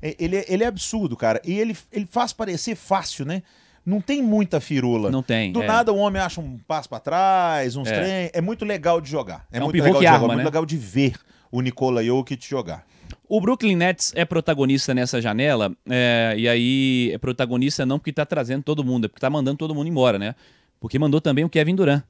É- 0.00 0.16
Ele, 0.18 0.36
é- 0.36 0.44
ele 0.48 0.64
é 0.64 0.66
absurdo, 0.66 1.16
cara. 1.16 1.40
E 1.44 1.52
ele, 1.58 1.76
ele 1.92 2.06
faz 2.10 2.32
parecer 2.32 2.74
fácil, 2.74 3.24
né? 3.24 3.42
Não 3.84 4.00
tem 4.00 4.22
muita 4.22 4.60
firula. 4.60 5.10
Não 5.10 5.22
tem. 5.22 5.52
Do 5.52 5.62
é. 5.62 5.66
nada 5.66 5.92
o 5.92 5.96
homem 5.96 6.20
acha 6.22 6.40
um 6.40 6.56
passo 6.68 6.88
pra 6.88 7.00
trás, 7.00 7.74
uns 7.76 7.88
É. 7.88 7.92
trem. 8.00 8.30
É 8.32 8.40
muito 8.40 8.64
legal 8.64 9.00
de 9.00 9.10
jogar. 9.10 9.44
É, 9.52 9.58
É 9.58 9.60
um 9.60 9.64
muito 9.64 9.74
legal 9.74 9.92
de 9.92 9.98
jogar, 9.98 10.12
arma, 10.14 10.26
muito 10.28 10.38
né? 10.38 10.44
legal 10.44 10.64
de 10.66 10.76
ver 10.76 11.14
o 11.50 11.60
Nikola 11.60 12.02
Jokic 12.04 12.48
jogar. 12.48 12.84
O 13.28 13.40
Brooklyn 13.40 13.76
Nets 13.76 14.12
é 14.14 14.24
protagonista 14.24 14.92
nessa 14.94 15.20
janela, 15.20 15.74
é, 15.88 16.34
e 16.36 16.48
aí 16.48 17.10
é 17.12 17.18
protagonista 17.18 17.84
não 17.86 17.98
porque 17.98 18.12
tá 18.12 18.24
trazendo 18.26 18.62
todo 18.62 18.84
mundo, 18.84 19.06
é 19.06 19.08
porque 19.08 19.20
tá 19.20 19.30
mandando 19.30 19.58
todo 19.58 19.74
mundo 19.74 19.88
embora, 19.88 20.18
né? 20.18 20.34
Porque 20.80 20.98
mandou 20.98 21.20
também 21.20 21.44
o 21.44 21.48
Kevin 21.48 21.74
Durant. 21.74 22.02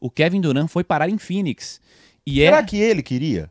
O 0.00 0.10
Kevin 0.10 0.40
Durant 0.40 0.68
foi 0.68 0.82
parar 0.84 1.08
em 1.08 1.18
Phoenix. 1.18 1.80
E 2.26 2.40
é, 2.42 2.46
Será 2.46 2.62
que 2.62 2.76
ele 2.78 3.02
queria? 3.02 3.50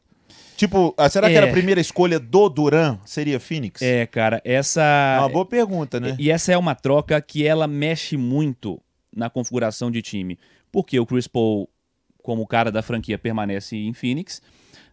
Tipo, 0.56 0.94
ah, 0.98 1.08
será 1.10 1.28
que 1.28 1.34
É. 1.36 1.38
era 1.38 1.48
a 1.48 1.52
primeira 1.52 1.80
escolha 1.80 2.20
do 2.20 2.50
Duran? 2.50 2.98
Seria 3.06 3.40
Phoenix? 3.40 3.82
é, 3.82 4.06
cara, 4.06 4.42
essa 4.44 4.82
É 4.82 5.20
uma 5.20 5.30
boa 5.30 5.46
pergunta, 5.46 6.00
né? 6.00 6.16
E 6.20 6.30
essa 6.30 6.52
é 6.52 6.58
uma 6.58 6.76
troca 6.76 7.22
que 7.22 7.46
ela 7.46 7.66
mexe 7.68 8.18
muito 8.18 8.82
na 9.16 9.30
configuração 9.30 9.90
de 9.90 10.02
time. 10.02 10.38
Porque 10.72 11.00
o 11.00 11.06
Chris 11.06 11.28
Paul, 11.28 11.70
como 12.22 12.46
cara 12.46 12.72
da 12.72 12.82
franquia, 12.82 13.18
permanece 13.18 13.78
em 13.78 13.94
Phoenix, 13.94 14.42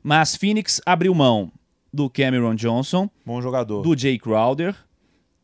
mas 0.02 0.36
Phoenix 0.36 0.80
abriu 0.86 1.12
mão 1.14 1.50
do 1.92 2.08
Cameron 2.10 2.54
Johnson, 2.54 3.08
Bom 3.24 3.40
jogador. 3.40 3.82
do 3.82 3.96
Jay 3.98 4.18
Crowder 4.18 4.74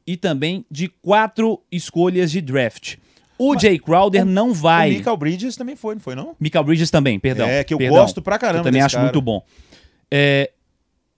e 0.06 0.16
também 0.16 0.64
de 0.70 0.88
quatro 0.88 1.60
escolhas 1.70 2.30
de 2.30 2.40
draft. 2.40 2.96
O 3.38 3.58
Jay 3.58 3.78
Crowder 3.78 4.24
não 4.24 4.52
vai. 4.52 4.90
O 4.90 4.94
Michael 4.98 5.16
Bridges 5.16 5.56
também 5.56 5.74
foi, 5.74 5.94
não 5.94 6.00
foi 6.00 6.14
não? 6.14 6.36
Michael 6.38 6.64
Bridges 6.64 6.90
também, 6.90 7.18
perdão. 7.18 7.48
é, 7.48 7.64
que 7.64 7.74
eu 7.74 7.78
perdão. 7.78 7.98
gosto 7.98 8.20
pra 8.22 8.38
caramba 8.38 8.60
Eu 8.60 8.64
também 8.64 8.82
acho 8.82 8.94
cara. 8.96 9.04
muito 9.06 9.20
bom. 9.20 9.42
É, 10.10 10.52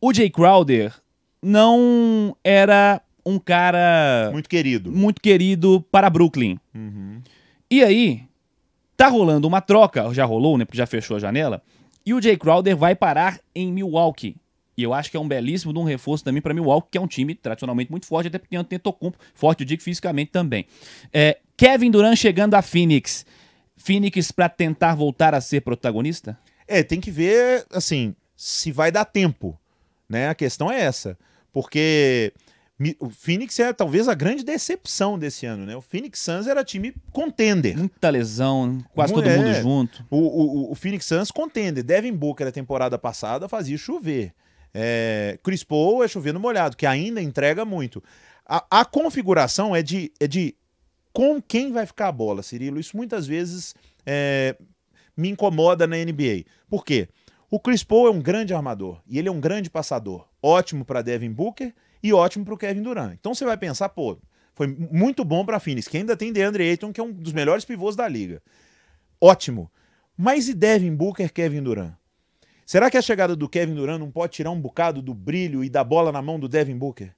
o 0.00 0.12
Jay 0.12 0.31
Crowder 0.31 0.93
não 1.43 2.35
era 2.43 3.00
um 3.27 3.38
cara 3.38 4.31
Muito 4.32 4.49
querido. 4.49 4.91
muito 4.93 5.20
querido 5.20 5.85
para 5.91 6.09
Brooklyn. 6.09 6.59
Uhum. 6.75 7.20
E 7.70 7.82
aí, 7.82 8.23
tá 8.97 9.09
rolando 9.09 9.49
uma 9.49 9.61
troca, 9.61 10.12
já 10.15 10.25
rolou, 10.25 10.56
né? 10.56 10.65
Porque 10.65 10.79
já 10.79 10.87
fechou 10.87 11.17
a 11.17 11.20
janela. 11.20 11.62
E 12.06 12.12
o 12.15 12.20
Jay 12.23 12.37
Crowder 12.37 12.77
vai 12.77 12.94
parar 12.94 13.41
em 13.55 13.73
Milwaukee. 13.73 14.37
E 14.76 14.82
eu 14.82 14.93
acho 14.93 15.11
que 15.11 15.17
é 15.17 15.21
um 15.21 15.29
belíssimo 15.29 15.73
de 15.73 15.79
um 15.79 15.85
reforço 15.85 16.25
também 16.25 16.43
para 16.43 16.53
Milwaukee, 16.53 16.88
que 16.93 16.99
é 16.99 17.00
um 17.00 17.06
time 17.06 17.35
tradicionalmente 17.35 17.91
muito 17.91 18.06
forte, 18.06 18.29
até 18.29 18.38
porque 18.38 18.62
tem 18.65 18.79
Tocumpo, 18.79 19.19
forte, 19.35 19.61
eu 19.61 19.67
digo 19.67 19.82
fisicamente 19.82 20.31
também. 20.32 20.67
É, 21.12 21.38
Kevin 21.56 21.91
Durant 21.91 22.17
chegando 22.17 22.55
a 22.55 22.62
Phoenix. 22.62 23.25
Phoenix 23.76 24.32
para 24.32 24.49
tentar 24.49 24.94
voltar 24.94 25.35
a 25.35 25.41
ser 25.41 25.61
protagonista? 25.61 26.38
É, 26.67 26.82
tem 26.82 27.00
que 27.00 27.11
ver, 27.11 27.67
assim, 27.71 28.15
se 28.37 28.73
vai 28.73 28.91
dar 28.91 29.05
tempo, 29.05 29.59
né? 30.09 30.29
A 30.29 30.35
questão 30.35 30.71
é 30.71 30.81
essa. 30.81 31.19
Porque 31.53 32.32
o 32.99 33.09
Phoenix 33.09 33.59
é 33.61 33.73
talvez 33.73 34.09
a 34.09 34.15
grande 34.15 34.44
decepção 34.44 35.19
desse 35.19 35.47
ano, 35.47 35.65
né? 35.65 35.77
O 35.77 35.81
Phoenix 35.81 36.19
Suns 36.20 36.47
era 36.47 36.65
time 36.65 36.93
contender. 37.12 37.77
Muita 37.77 38.11
lesão, 38.11 38.85
quase 38.93 39.12
todo 39.12 39.29
é. 39.29 39.37
mundo 39.37 39.55
junto. 39.55 40.05
O, 40.11 40.19
o, 40.19 40.73
o 40.73 40.75
Phoenix 40.75 41.06
Suns 41.06 41.31
contender. 41.31 41.85
Devin 41.85 42.12
Booker, 42.12 42.47
a 42.47 42.53
temporada 42.53 42.99
passada, 42.99 43.49
fazia 43.49 43.79
chover. 43.79 44.32
É, 44.75 45.38
Chris 45.43 45.62
Paul 45.62 46.03
é 46.03 46.09
chover 46.09 46.35
no 46.35 46.41
molhado, 46.41 46.76
que 46.76 46.85
ainda 46.85 47.23
entrega 47.23 47.65
muito. 47.65 48.03
A, 48.44 48.81
a 48.81 48.85
configuração 48.85 49.75
é 49.75 49.82
de, 49.82 50.12
é 50.19 50.26
de 50.26 50.56
com 51.12 51.41
quem 51.41 51.73
vai 51.73 51.87
ficar 51.87 52.09
a 52.09 52.12
bola, 52.12 52.43
Cirilo. 52.43 52.81
Isso 52.81 52.97
muitas 52.97 53.26
vezes 53.26 53.75
é, 54.05 54.56
me 55.17 55.29
incomoda 55.29 55.87
na 55.87 55.96
NBA. 55.96 56.44
Por 56.69 56.84
quê? 56.84 57.08
O 57.48 57.60
Chris 57.60 57.84
Paul 57.84 58.08
é 58.08 58.10
um 58.10 58.20
grande 58.20 58.53
armador 58.53 59.01
e 59.06 59.17
ele 59.17 59.29
é 59.29 59.32
um 59.32 59.41
grande 59.41 59.70
passador. 59.70 60.27
Ótimo 60.43 60.84
para 60.84 61.03
Devin 61.03 61.31
Booker 61.31 61.72
e 62.03 62.13
ótimo 62.13 62.44
para 62.44 62.55
o 62.55 62.58
Kevin 62.58 62.82
Durant. 62.82 63.13
Então 63.13 63.32
você 63.32 63.44
vai 63.44 63.56
pensar, 63.56 63.89
pô, 63.91 64.19
foi 64.55 64.67
muito 64.67 65.25
bom 65.25 65.44
para 65.44 65.60
Phoenix, 65.60 65.87
que 65.87 65.96
ainda 65.96 66.17
tem 66.17 66.32
DeAndre 66.32 66.69
Ayton, 66.69 66.93
que 66.93 67.01
é 67.01 67.05
um 67.05 67.13
dos 67.13 67.32
melhores 67.32 67.65
pivôs 67.65 67.94
da 67.94 68.08
liga. 68.08 68.43
Ótimo. 69.20 69.70
Mas 70.17 70.48
e 70.48 70.55
Devin 70.55 70.94
Booker, 70.94 71.32
Kevin 71.32 71.63
Durant? 71.63 71.94
Será 72.67 72.91
que 72.91 72.97
a 72.97 73.03
chegada 73.03 73.37
do 73.37 73.49
Kevin 73.49 73.75
Durant 73.75 73.99
não 73.99 74.11
pode 74.11 74.33
tirar 74.33 74.51
um 74.51 74.61
bocado 74.61 75.03
do 75.03 75.13
brilho 75.13 75.63
e 75.63 75.69
da 75.69 75.85
bola 75.85 76.11
na 76.11 76.23
mão 76.23 76.39
do 76.39 76.49
Devin 76.49 76.77
Booker? 76.77 77.15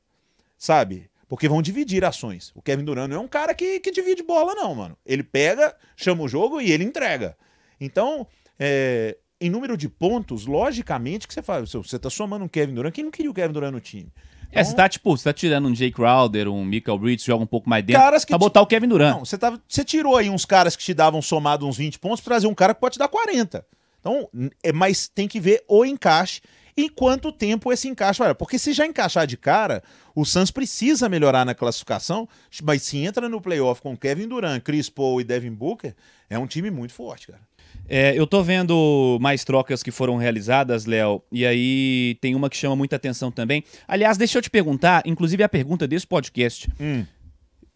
Sabe? 0.58 1.08
Porque 1.28 1.48
vão 1.48 1.62
dividir 1.62 2.04
ações. 2.04 2.52
O 2.54 2.62
Kevin 2.62 2.84
Durant 2.84 3.08
não 3.08 3.16
é 3.16 3.20
um 3.20 3.28
cara 3.28 3.54
que, 3.54 3.80
que 3.80 3.90
divide 3.90 4.22
bola, 4.22 4.54
não, 4.54 4.74
mano. 4.74 4.96
Ele 5.04 5.22
pega, 5.22 5.74
chama 5.96 6.22
o 6.22 6.28
jogo 6.28 6.60
e 6.60 6.70
ele 6.70 6.84
entrega. 6.84 7.36
Então, 7.80 8.26
é, 8.58 9.16
em 9.40 9.50
número 9.50 9.76
de 9.76 9.88
pontos, 9.88 10.46
logicamente 10.46 11.26
que 11.26 11.34
você 11.34 11.42
faz. 11.42 11.72
Você 11.72 11.98
tá 11.98 12.08
somando 12.08 12.44
um 12.44 12.48
Kevin 12.48 12.74
Durant. 12.74 12.94
Quem 12.94 13.04
não 13.04 13.10
queria 13.10 13.30
o 13.30 13.34
Kevin 13.34 13.52
Durant 13.52 13.72
no 13.72 13.80
time? 13.80 14.12
É, 14.52 14.62
você 14.62 14.74
tá, 14.74 14.88
tipo, 14.88 15.16
você 15.16 15.24
tá 15.24 15.32
tirando 15.32 15.68
um 15.68 15.74
Jay 15.74 15.90
Crowder, 15.90 16.48
um 16.48 16.64
Michael 16.64 16.98
Bridges, 16.98 17.26
joga 17.26 17.42
um 17.42 17.48
pouco 17.48 17.68
mais 17.68 17.84
dentro, 17.84 18.00
Caras 18.00 18.24
que 18.24 18.30
pra 18.30 18.38
botar 18.38 18.62
o 18.62 18.66
Kevin 18.66 18.88
Durant. 18.88 19.16
Não, 19.16 19.24
você, 19.24 19.36
tava, 19.36 19.60
você 19.68 19.84
tirou 19.84 20.16
aí 20.16 20.30
uns 20.30 20.44
caras 20.44 20.76
que 20.76 20.82
te 20.82 20.94
davam 20.94 21.20
somado 21.20 21.66
uns 21.66 21.76
20 21.76 21.98
pontos 21.98 22.20
pra 22.20 22.30
trazer 22.30 22.46
um 22.46 22.54
cara 22.54 22.72
que 22.72 22.80
pode 22.80 22.94
te 22.94 22.98
dar 22.98 23.08
40. 23.08 23.66
Então, 24.00 24.28
é, 24.62 24.72
mas 24.72 25.08
tem 25.08 25.26
que 25.26 25.40
ver 25.40 25.64
o 25.68 25.84
encaixe 25.84 26.40
e 26.76 26.90
quanto 26.90 27.32
tempo 27.32 27.72
esse 27.72 27.88
encaixe 27.88 28.18
vai. 28.18 28.34
Porque 28.34 28.58
se 28.58 28.72
já 28.72 28.86
encaixar 28.86 29.26
de 29.26 29.36
cara, 29.36 29.82
o 30.14 30.24
Suns 30.24 30.50
precisa 30.50 31.08
melhorar 31.08 31.44
na 31.44 31.54
classificação, 31.54 32.28
mas 32.62 32.82
se 32.82 32.98
entra 32.98 33.28
no 33.28 33.40
playoff 33.40 33.80
com 33.80 33.96
Kevin 33.96 34.28
Durant, 34.28 34.62
Chris 34.62 34.90
Paul 34.90 35.20
e 35.20 35.24
Devin 35.24 35.52
Booker, 35.52 35.94
é 36.28 36.38
um 36.38 36.46
time 36.46 36.70
muito 36.70 36.92
forte, 36.92 37.28
cara. 37.28 37.40
É, 37.88 38.18
eu 38.18 38.26
tô 38.26 38.42
vendo 38.42 39.16
mais 39.20 39.44
trocas 39.44 39.82
que 39.82 39.90
foram 39.90 40.16
realizadas, 40.16 40.86
Léo, 40.86 41.22
e 41.30 41.46
aí 41.46 42.18
tem 42.20 42.34
uma 42.34 42.50
que 42.50 42.56
chama 42.56 42.74
muita 42.74 42.96
atenção 42.96 43.30
também. 43.30 43.64
Aliás, 43.86 44.18
deixa 44.18 44.38
eu 44.38 44.42
te 44.42 44.50
perguntar, 44.50 45.02
inclusive 45.06 45.42
a 45.42 45.48
pergunta 45.48 45.86
desse 45.86 46.06
podcast. 46.06 46.68
Hum. 46.80 47.06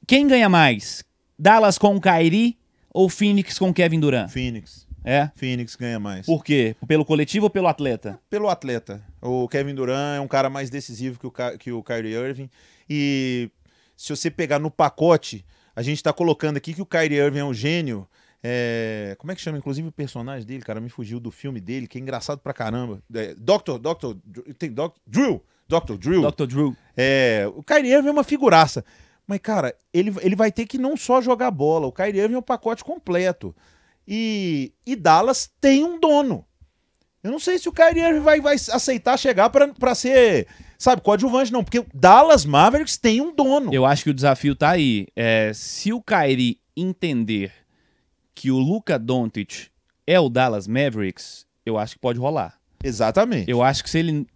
Quem 0.07 0.27
ganha 0.27 0.49
mais? 0.49 1.05
Dallas 1.39 1.79
com 1.79 1.95
o 1.95 2.01
Kyrie 2.01 2.59
ou 2.93 3.09
Phoenix 3.09 3.59
com 3.59 3.73
Kevin 3.73 4.01
Durant? 4.01 4.29
Phoenix. 4.31 4.90
É? 5.05 5.31
Phoenix 5.35 5.77
ganha 5.77 5.99
mais. 5.99 6.27
Por 6.27 6.45
quê? 6.45 6.77
Pelo 6.87 7.05
coletivo 7.05 7.47
ou 7.47 7.51
pelo 7.51 7.69
atleta? 7.69 8.21
Pelo 8.29 8.49
atleta. 8.49 9.03
O 9.23 9.49
Kevin 9.49 9.75
Durant 9.75 10.19
é 10.19 10.21
um 10.21 10.29
cara 10.29 10.51
mais 10.51 10.69
decisivo 10.71 11.19
que 11.19 11.27
o, 11.27 11.31
Ka- 11.31 11.57
que 11.57 11.73
o 11.73 11.83
Kyrie 11.83 12.13
Irving. 12.15 12.51
E 12.89 13.51
se 13.97 14.15
você 14.15 14.31
pegar 14.31 14.59
no 14.59 14.71
pacote, 14.71 15.45
a 15.75 15.83
gente 15.83 16.03
tá 16.03 16.13
colocando 16.13 16.57
aqui 16.59 16.75
que 16.75 16.83
o 16.83 16.87
Kyrie 16.87 17.19
Irving 17.19 17.39
é 17.39 17.45
um 17.45 17.55
gênio. 17.55 18.07
É, 18.43 19.15
Como 19.19 19.31
é 19.31 19.35
que 19.35 19.41
chama, 19.41 19.59
inclusive, 19.59 19.89
o 19.89 19.93
personagem 19.93 20.47
dele, 20.47 20.63
cara? 20.63 20.81
Me 20.81 20.89
fugiu 20.89 21.21
do 21.21 21.31
filme 21.31 21.61
dele, 21.61 21.87
que 21.87 21.99
é 21.99 22.01
engraçado 22.01 22.39
pra 22.39 22.53
caramba. 22.53 23.03
É, 23.15 23.35
Dr. 23.35 23.79
Dr. 23.79 24.17
Tem 24.59 24.71
Dr. 24.73 24.89
Drill. 25.07 25.43
Dr. 25.69 25.95
Drill. 25.99 26.31
Dr. 26.31 26.47
Drew. 26.47 26.77
É, 26.97 27.45
o 27.55 27.63
Kyrie 27.63 27.93
Irving 27.93 28.09
é 28.09 28.13
uma 28.13 28.25
figuraça. 28.25 28.85
Mas, 29.27 29.39
cara, 29.41 29.75
ele, 29.95 30.13
ele 30.23 30.35
vai 30.35 30.51
ter 30.51 30.67
que 30.67 30.77
não 30.77 30.97
só 30.97 31.21
jogar 31.23 31.51
bola. 31.51 31.87
O 31.87 31.93
Kyrie 31.93 32.21
Irving 32.21 32.35
é 32.35 32.39
um 32.39 32.43
pacote 32.43 32.83
completo. 32.83 33.55
E, 34.13 34.73
e 34.85 34.97
Dallas 34.97 35.49
tem 35.61 35.85
um 35.85 36.01
dono. 36.01 36.45
Eu 37.23 37.31
não 37.31 37.39
sei 37.39 37.59
se 37.59 37.69
o 37.69 37.73
Kyrie 37.73 38.03
Irving 38.03 38.21
vai, 38.21 38.41
vai 38.41 38.55
aceitar 38.57 39.17
chegar 39.17 39.49
pra, 39.51 39.69
pra 39.69 39.95
ser, 39.95 40.49
sabe, 40.77 41.01
coadjuvante, 41.03 41.53
não. 41.53 41.63
Porque 41.63 41.79
o 41.79 41.87
Dallas 41.95 42.45
Mavericks 42.45 42.97
tem 42.97 43.21
um 43.21 43.33
dono. 43.35 43.73
Eu 43.73 43.87
acho 43.87 44.03
que 44.03 44.11
o 44.11 44.15
desafio 44.15 44.57
tá 44.57 44.71
aí. 44.71 45.07
É, 45.15 45.53
se 45.55 45.93
o 45.93 46.03
Kyrie 46.03 46.59
entender 46.77 47.53
que 48.35 48.51
o 48.51 48.59
Luka 48.59 48.99
Doncic 48.99 49.69
é 50.07 50.19
o 50.19 50.29
Dallas 50.29 50.67
Mavericks, 50.67 51.47
eu 51.65 51.79
acho 51.79 51.95
que 51.95 52.01
pode 52.01 52.19
rolar. 52.19 52.59
Exatamente. 52.83 53.49
Eu 53.51 53.63
acho 53.63 53.85
que 53.85 53.91
se 53.91 53.99
ele 53.99 54.27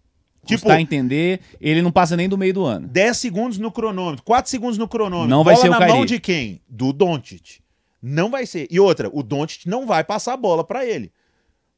Tipo- 0.45 0.61
custar 0.61 0.79
entender, 0.79 1.39
ele 1.59 1.81
não 1.81 1.91
passa 1.91 2.15
nem 2.15 2.29
do 2.29 2.37
meio 2.37 2.53
do 2.53 2.63
ano. 2.63 2.87
10 2.87 3.17
segundos 3.17 3.57
no 3.57 3.71
cronômetro, 3.71 4.23
4 4.23 4.49
segundos 4.49 4.77
no 4.77 4.87
cronômetro. 4.87 5.29
Não 5.29 5.43
vai 5.43 5.55
bola 5.55 5.63
ser 5.63 5.69
o 5.69 5.71
na 5.71 5.77
Kyrie. 5.79 5.93
mão 5.93 6.05
de 6.05 6.19
quem? 6.19 6.61
Do 6.69 6.93
Doncic. 6.93 7.64
Não 8.07 8.29
vai 8.29 8.45
ser. 8.45 8.67
E 8.69 8.79
outra, 8.79 9.09
o 9.11 9.23
Doncic 9.23 9.65
não 9.65 9.87
vai 9.87 10.03
passar 10.03 10.33
a 10.33 10.37
bola 10.37 10.63
pra 10.63 10.85
ele. 10.85 11.11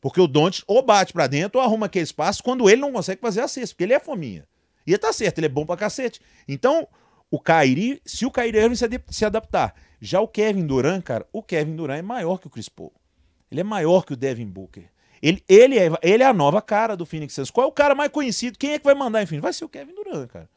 Porque 0.02 0.20
o 0.20 0.28
Doncic 0.28 0.66
ou 0.68 0.82
bate 0.82 1.14
pra 1.14 1.26
dentro 1.26 1.58
ou 1.58 1.66
arruma 1.66 1.86
aquele 1.86 2.04
espaço 2.04 2.44
quando 2.44 2.70
ele 2.70 2.82
não 2.82 2.92
consegue 2.92 3.22
fazer 3.22 3.40
a 3.40 3.48
cesta, 3.48 3.74
porque 3.74 3.86
ele 3.86 3.94
é 3.94 4.00
fominha. 4.00 4.46
E 4.86 4.98
tá 4.98 5.14
certo, 5.14 5.40
ele 5.40 5.46
é 5.46 5.50
bom 5.50 5.66
pra 5.66 5.78
cacete. 5.78 6.20
Então, 6.46 6.86
o 7.32 7.40
Kyrie, 7.40 8.02
se 8.06 8.26
o 8.26 8.32
Kyrie 8.32 8.62
Irving 8.62 8.76
se, 9.10 9.24
adaptar. 9.24 9.74
Já 10.02 10.20
o 10.20 10.28
Kevin 10.28 10.68
Durant, 10.68 11.02
cara, 11.02 11.26
o 11.32 11.42
Kevin 11.42 11.78
Durant 11.78 12.00
é 12.00 12.02
maior 12.02 12.40
que 12.40 12.48
o 12.48 12.50
Chris 12.50 12.68
Paul. 12.68 12.92
Ele 13.50 13.62
é 13.62 13.64
maior 13.64 14.04
que 14.04 14.12
o 14.12 14.18
Devin 14.18 14.48
Booker. 14.48 14.84
Ele, 15.22 15.42
ele, 15.48 15.80
é, 15.80 15.90
ele 16.04 16.24
é 16.24 16.26
a 16.26 16.34
nova 16.34 16.62
cara 16.62 16.98
do 16.98 17.06
Phoenix 17.06 17.34
Suns. 17.34 17.50
Qual 17.50 17.66
é 17.66 17.70
o 17.70 17.72
cara 17.72 17.96
mais 17.96 18.12
conhecido? 18.12 18.58
Quem 18.58 18.74
é 18.74 18.80
que 18.80 18.86
vai 18.86 18.96
mandar 18.96 19.26
Phoenix? 19.26 19.42
Vai 19.42 19.54
ser 19.54 19.64
o 19.64 19.70
Kevin 19.70 19.96
Durant, 19.96 20.28
cara. 20.28 20.50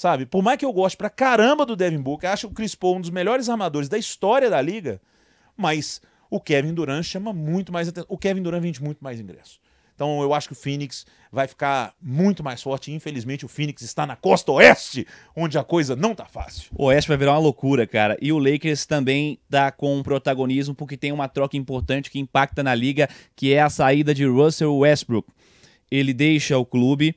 Sabe? 0.00 0.24
Por 0.24 0.42
mais 0.42 0.58
que 0.58 0.64
eu 0.64 0.72
goste 0.72 0.96
pra 0.96 1.10
caramba 1.10 1.66
do 1.66 1.76
Devin 1.76 2.00
Booker, 2.00 2.30
acho 2.30 2.46
o 2.46 2.50
Chris 2.50 2.74
Paul 2.74 2.96
um 2.96 3.00
dos 3.02 3.10
melhores 3.10 3.50
armadores 3.50 3.86
da 3.86 3.98
história 3.98 4.48
da 4.48 4.58
liga, 4.62 4.98
mas 5.54 6.00
o 6.30 6.40
Kevin 6.40 6.72
Durant 6.72 7.02
chama 7.02 7.34
muito 7.34 7.70
mais 7.70 7.86
atenção. 7.86 8.06
O 8.08 8.16
Kevin 8.16 8.40
Durant 8.40 8.62
vende 8.62 8.82
muito 8.82 9.04
mais 9.04 9.20
ingressos. 9.20 9.60
Então 9.94 10.22
eu 10.22 10.32
acho 10.32 10.48
que 10.48 10.54
o 10.54 10.56
Phoenix 10.56 11.04
vai 11.30 11.46
ficar 11.46 11.92
muito 12.00 12.42
mais 12.42 12.62
forte. 12.62 12.90
Infelizmente, 12.90 13.44
o 13.44 13.48
Phoenix 13.48 13.82
está 13.82 14.06
na 14.06 14.16
costa 14.16 14.50
oeste, 14.52 15.06
onde 15.36 15.58
a 15.58 15.62
coisa 15.62 15.94
não 15.94 16.14
tá 16.14 16.24
fácil. 16.24 16.70
O 16.74 16.86
Oeste 16.86 17.06
vai 17.06 17.18
virar 17.18 17.32
uma 17.32 17.38
loucura, 17.40 17.86
cara. 17.86 18.16
E 18.22 18.32
o 18.32 18.38
Lakers 18.38 18.86
também 18.86 19.38
dá 19.50 19.70
com 19.70 20.02
protagonismo 20.02 20.74
porque 20.74 20.96
tem 20.96 21.12
uma 21.12 21.28
troca 21.28 21.58
importante 21.58 22.10
que 22.10 22.18
impacta 22.18 22.62
na 22.62 22.74
liga, 22.74 23.06
que 23.36 23.52
é 23.52 23.60
a 23.60 23.68
saída 23.68 24.14
de 24.14 24.24
Russell 24.24 24.78
Westbrook. 24.78 25.28
Ele 25.90 26.14
deixa 26.14 26.56
o 26.56 26.64
clube. 26.64 27.14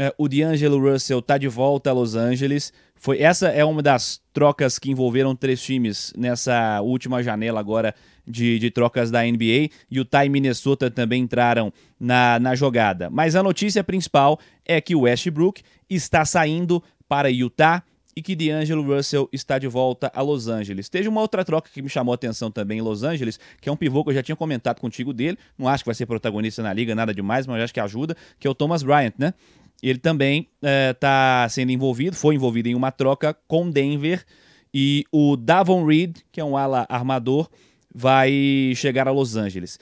É, 0.00 0.14
o 0.16 0.26
D'Angelo 0.26 0.80
Russell 0.80 1.20
tá 1.20 1.36
de 1.36 1.46
volta 1.46 1.90
a 1.90 1.92
Los 1.92 2.14
Angeles. 2.14 2.72
Foi 2.96 3.20
essa 3.20 3.48
é 3.48 3.62
uma 3.62 3.82
das 3.82 4.18
trocas 4.32 4.78
que 4.78 4.90
envolveram 4.90 5.36
três 5.36 5.60
times 5.60 6.10
nessa 6.16 6.80
última 6.80 7.22
janela 7.22 7.60
agora 7.60 7.94
de, 8.26 8.58
de 8.58 8.70
trocas 8.70 9.10
da 9.10 9.22
NBA. 9.22 9.68
Utah 9.92 10.24
e 10.24 10.30
Minnesota 10.30 10.90
também 10.90 11.24
entraram 11.24 11.70
na, 12.00 12.38
na 12.40 12.54
jogada. 12.54 13.10
Mas 13.10 13.36
a 13.36 13.42
notícia 13.42 13.84
principal 13.84 14.40
é 14.64 14.80
que 14.80 14.94
o 14.94 15.00
Westbrook 15.00 15.62
está 15.90 16.24
saindo 16.24 16.82
para 17.06 17.30
Utah 17.30 17.82
e 18.16 18.22
que 18.22 18.34
D'Angelo 18.34 18.82
Russell 18.82 19.28
está 19.30 19.58
de 19.58 19.68
volta 19.68 20.10
a 20.14 20.22
Los 20.22 20.48
Angeles. 20.48 20.88
Teve 20.88 21.08
uma 21.08 21.20
outra 21.20 21.44
troca 21.44 21.70
que 21.72 21.82
me 21.82 21.88
chamou 21.88 22.12
a 22.12 22.14
atenção 22.14 22.50
também 22.50 22.78
em 22.78 22.82
Los 22.82 23.02
Angeles, 23.02 23.38
que 23.60 23.68
é 23.68 23.72
um 23.72 23.76
pivô 23.76 24.02
que 24.02 24.10
eu 24.10 24.14
já 24.14 24.22
tinha 24.22 24.36
comentado 24.36 24.80
contigo 24.80 25.12
dele. 25.12 25.38
Não 25.58 25.68
acho 25.68 25.84
que 25.84 25.88
vai 25.88 25.94
ser 25.94 26.06
protagonista 26.06 26.62
na 26.62 26.72
liga, 26.72 26.94
nada 26.94 27.14
demais, 27.14 27.46
mas 27.46 27.62
acho 27.62 27.74
que 27.74 27.80
ajuda, 27.80 28.16
que 28.38 28.46
é 28.46 28.50
o 28.50 28.54
Thomas 28.54 28.82
Bryant, 28.82 29.12
né? 29.18 29.34
Ele 29.82 29.98
também 29.98 30.48
está 30.90 31.48
sendo 31.48 31.72
envolvido, 31.72 32.14
foi 32.14 32.34
envolvido 32.34 32.68
em 32.68 32.74
uma 32.74 32.90
troca 32.90 33.34
com 33.48 33.70
Denver 33.70 34.24
e 34.72 35.04
o 35.10 35.36
Davon 35.36 35.84
Reed, 35.84 36.18
que 36.30 36.40
é 36.40 36.44
um 36.44 36.56
ala 36.56 36.86
armador, 36.88 37.48
vai 37.92 38.72
chegar 38.76 39.08
a 39.08 39.10
Los 39.10 39.36
Angeles. 39.36 39.78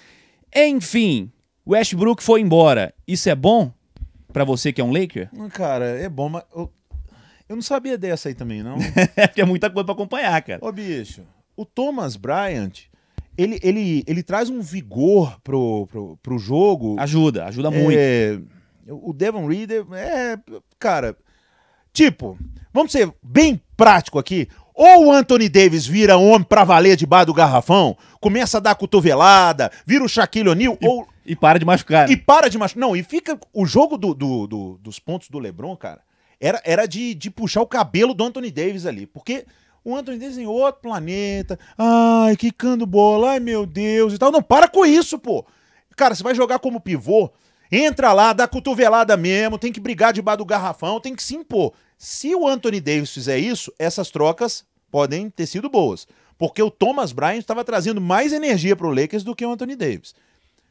Enfim, 0.55 1.31
Westbrook 1.67 2.23
foi 2.23 2.41
embora. 2.41 2.95
Isso 3.07 3.29
é 3.29 3.35
bom 3.35 3.73
para 4.33 4.45
você 4.45 4.73
que 4.73 4.81
é 4.81 4.85
um 4.85 4.93
Laker? 4.93 5.29
Cara, 5.53 5.85
é 5.85 6.09
bom, 6.09 6.29
mas 6.29 6.45
eu, 6.55 6.73
eu 7.49 7.57
não 7.57 7.63
sabia 7.63 7.99
dessa 7.99 8.29
aí 8.29 8.35
também, 8.35 8.63
não. 8.63 8.77
É 9.17 9.27
porque 9.29 9.43
é 9.43 9.45
muita 9.45 9.69
coisa 9.69 9.85
para 9.85 9.95
acompanhar, 9.95 10.41
cara. 10.43 10.65
Ô, 10.65 10.73
bicho, 10.73 11.23
o 11.57 11.65
Thomas 11.65 12.17
Bryant, 12.17 12.85
ele, 13.37 13.59
ele, 13.63 14.05
ele 14.07 14.23
traz 14.23 14.49
um 14.49 14.61
vigor 14.61 15.39
pro, 15.43 15.87
pro, 15.87 16.17
pro 16.23 16.39
jogo. 16.39 16.97
Ajuda, 16.99 17.47
ajuda 17.47 17.71
muito. 17.71 17.99
É, 17.99 18.39
o 18.91 19.13
Devon 19.13 19.47
Reed 19.47 19.71
é, 19.93 20.39
cara, 20.79 21.17
tipo, 21.93 22.39
vamos 22.73 22.93
ser 22.93 23.13
bem 23.23 23.61
prático 23.77 24.19
aqui. 24.19 24.49
Ou 24.75 25.07
o 25.07 25.13
Anthony 25.13 25.49
Davis 25.49 25.87
vira 25.87 26.17
homem 26.17 26.45
pra 26.45 26.63
valer 26.63 26.97
debaixo 26.97 27.27
do 27.27 27.35
garrafão, 27.35 27.97
começa 28.21 28.59
a 28.59 28.61
dar 28.61 28.77
cotovelada, 28.77 29.73
vira 29.85 30.05
o 30.05 30.09
Shaquille 30.09 30.49
O'Neal, 30.49 30.79
ou 30.81 31.07
E 31.27 31.35
para 31.35 31.59
de 31.59 31.65
machucar. 31.65 32.09
e 32.09 32.17
para 32.17 32.49
de 32.49 32.57
machucar. 32.57 32.81
Não, 32.81 32.95
e 32.97 33.03
fica. 33.03 33.37
O 33.53 33.67
jogo 33.67 33.99
do, 33.99 34.15
do- 34.15 34.47
do- 34.47 34.79
dos 34.81 35.01
pontos 35.01 35.29
do 35.31 35.39
Lebron, 35.41 35.77
cara, 35.77 36.01
era, 36.41 36.63
era 36.65 36.87
de, 36.87 37.13
de 37.15 37.29
puxar 37.29 37.61
o 37.61 37.67
cabelo 37.67 38.15
do 38.15 38.23
Anthony 38.23 38.53
Davis 38.53 38.87
ali. 38.87 39.05
Porque 39.05 39.45
o 39.85 39.97
Anthony 39.97 40.17
Davis 40.21 40.39
em 40.39 40.47
outro 40.47 40.81
planeta. 40.83 41.59
Ai, 41.77 42.37
quicando 42.37 42.87
bola, 42.87 43.31
ai 43.33 43.41
meu 43.41 43.67
Deus 43.67 44.13
e 44.15 44.19
tal. 44.19 44.31
Não, 44.31 44.41
para 44.41 44.69
com 44.69 44.87
isso, 44.87 45.19
pô. 45.19 45.45
Cara, 45.97 46.15
você 46.15 46.23
vai 46.23 46.37
jogar 46.37 46.61
como 46.61 46.79
pivô, 46.81 47.29
entra 47.71 48.13
lá, 48.13 48.33
dá 48.33 48.47
cotovelada 48.47 49.17
mesmo, 49.17 49.59
tem 49.59 49.73
que 49.73 49.81
brigar 49.81 50.13
debaixo 50.13 50.39
do 50.39 50.45
garrafão, 50.45 51.01
tem 51.01 51.15
que 51.15 51.23
se 51.23 51.35
impor. 51.35 51.73
Se 51.97 52.35
o 52.35 52.47
Anthony 52.47 52.81
Davis 52.81 53.13
fizer 53.13 53.39
isso, 53.39 53.73
essas 53.79 54.11
trocas 54.11 54.65
podem 54.91 55.29
ter 55.31 55.47
sido 55.47 55.69
boas. 55.69 56.07
Porque 56.39 56.63
o 56.63 56.71
Thomas 56.71 57.13
Bryant 57.13 57.41
estava 57.41 57.65
trazendo 57.65 58.01
mais 58.01 58.33
energia 58.33 58.77
pro 58.77 58.91
Lakers 58.91 59.25
do 59.25 59.35
que 59.35 59.45
o 59.45 59.51
Anthony 59.51 59.75
Davis. 59.75 60.15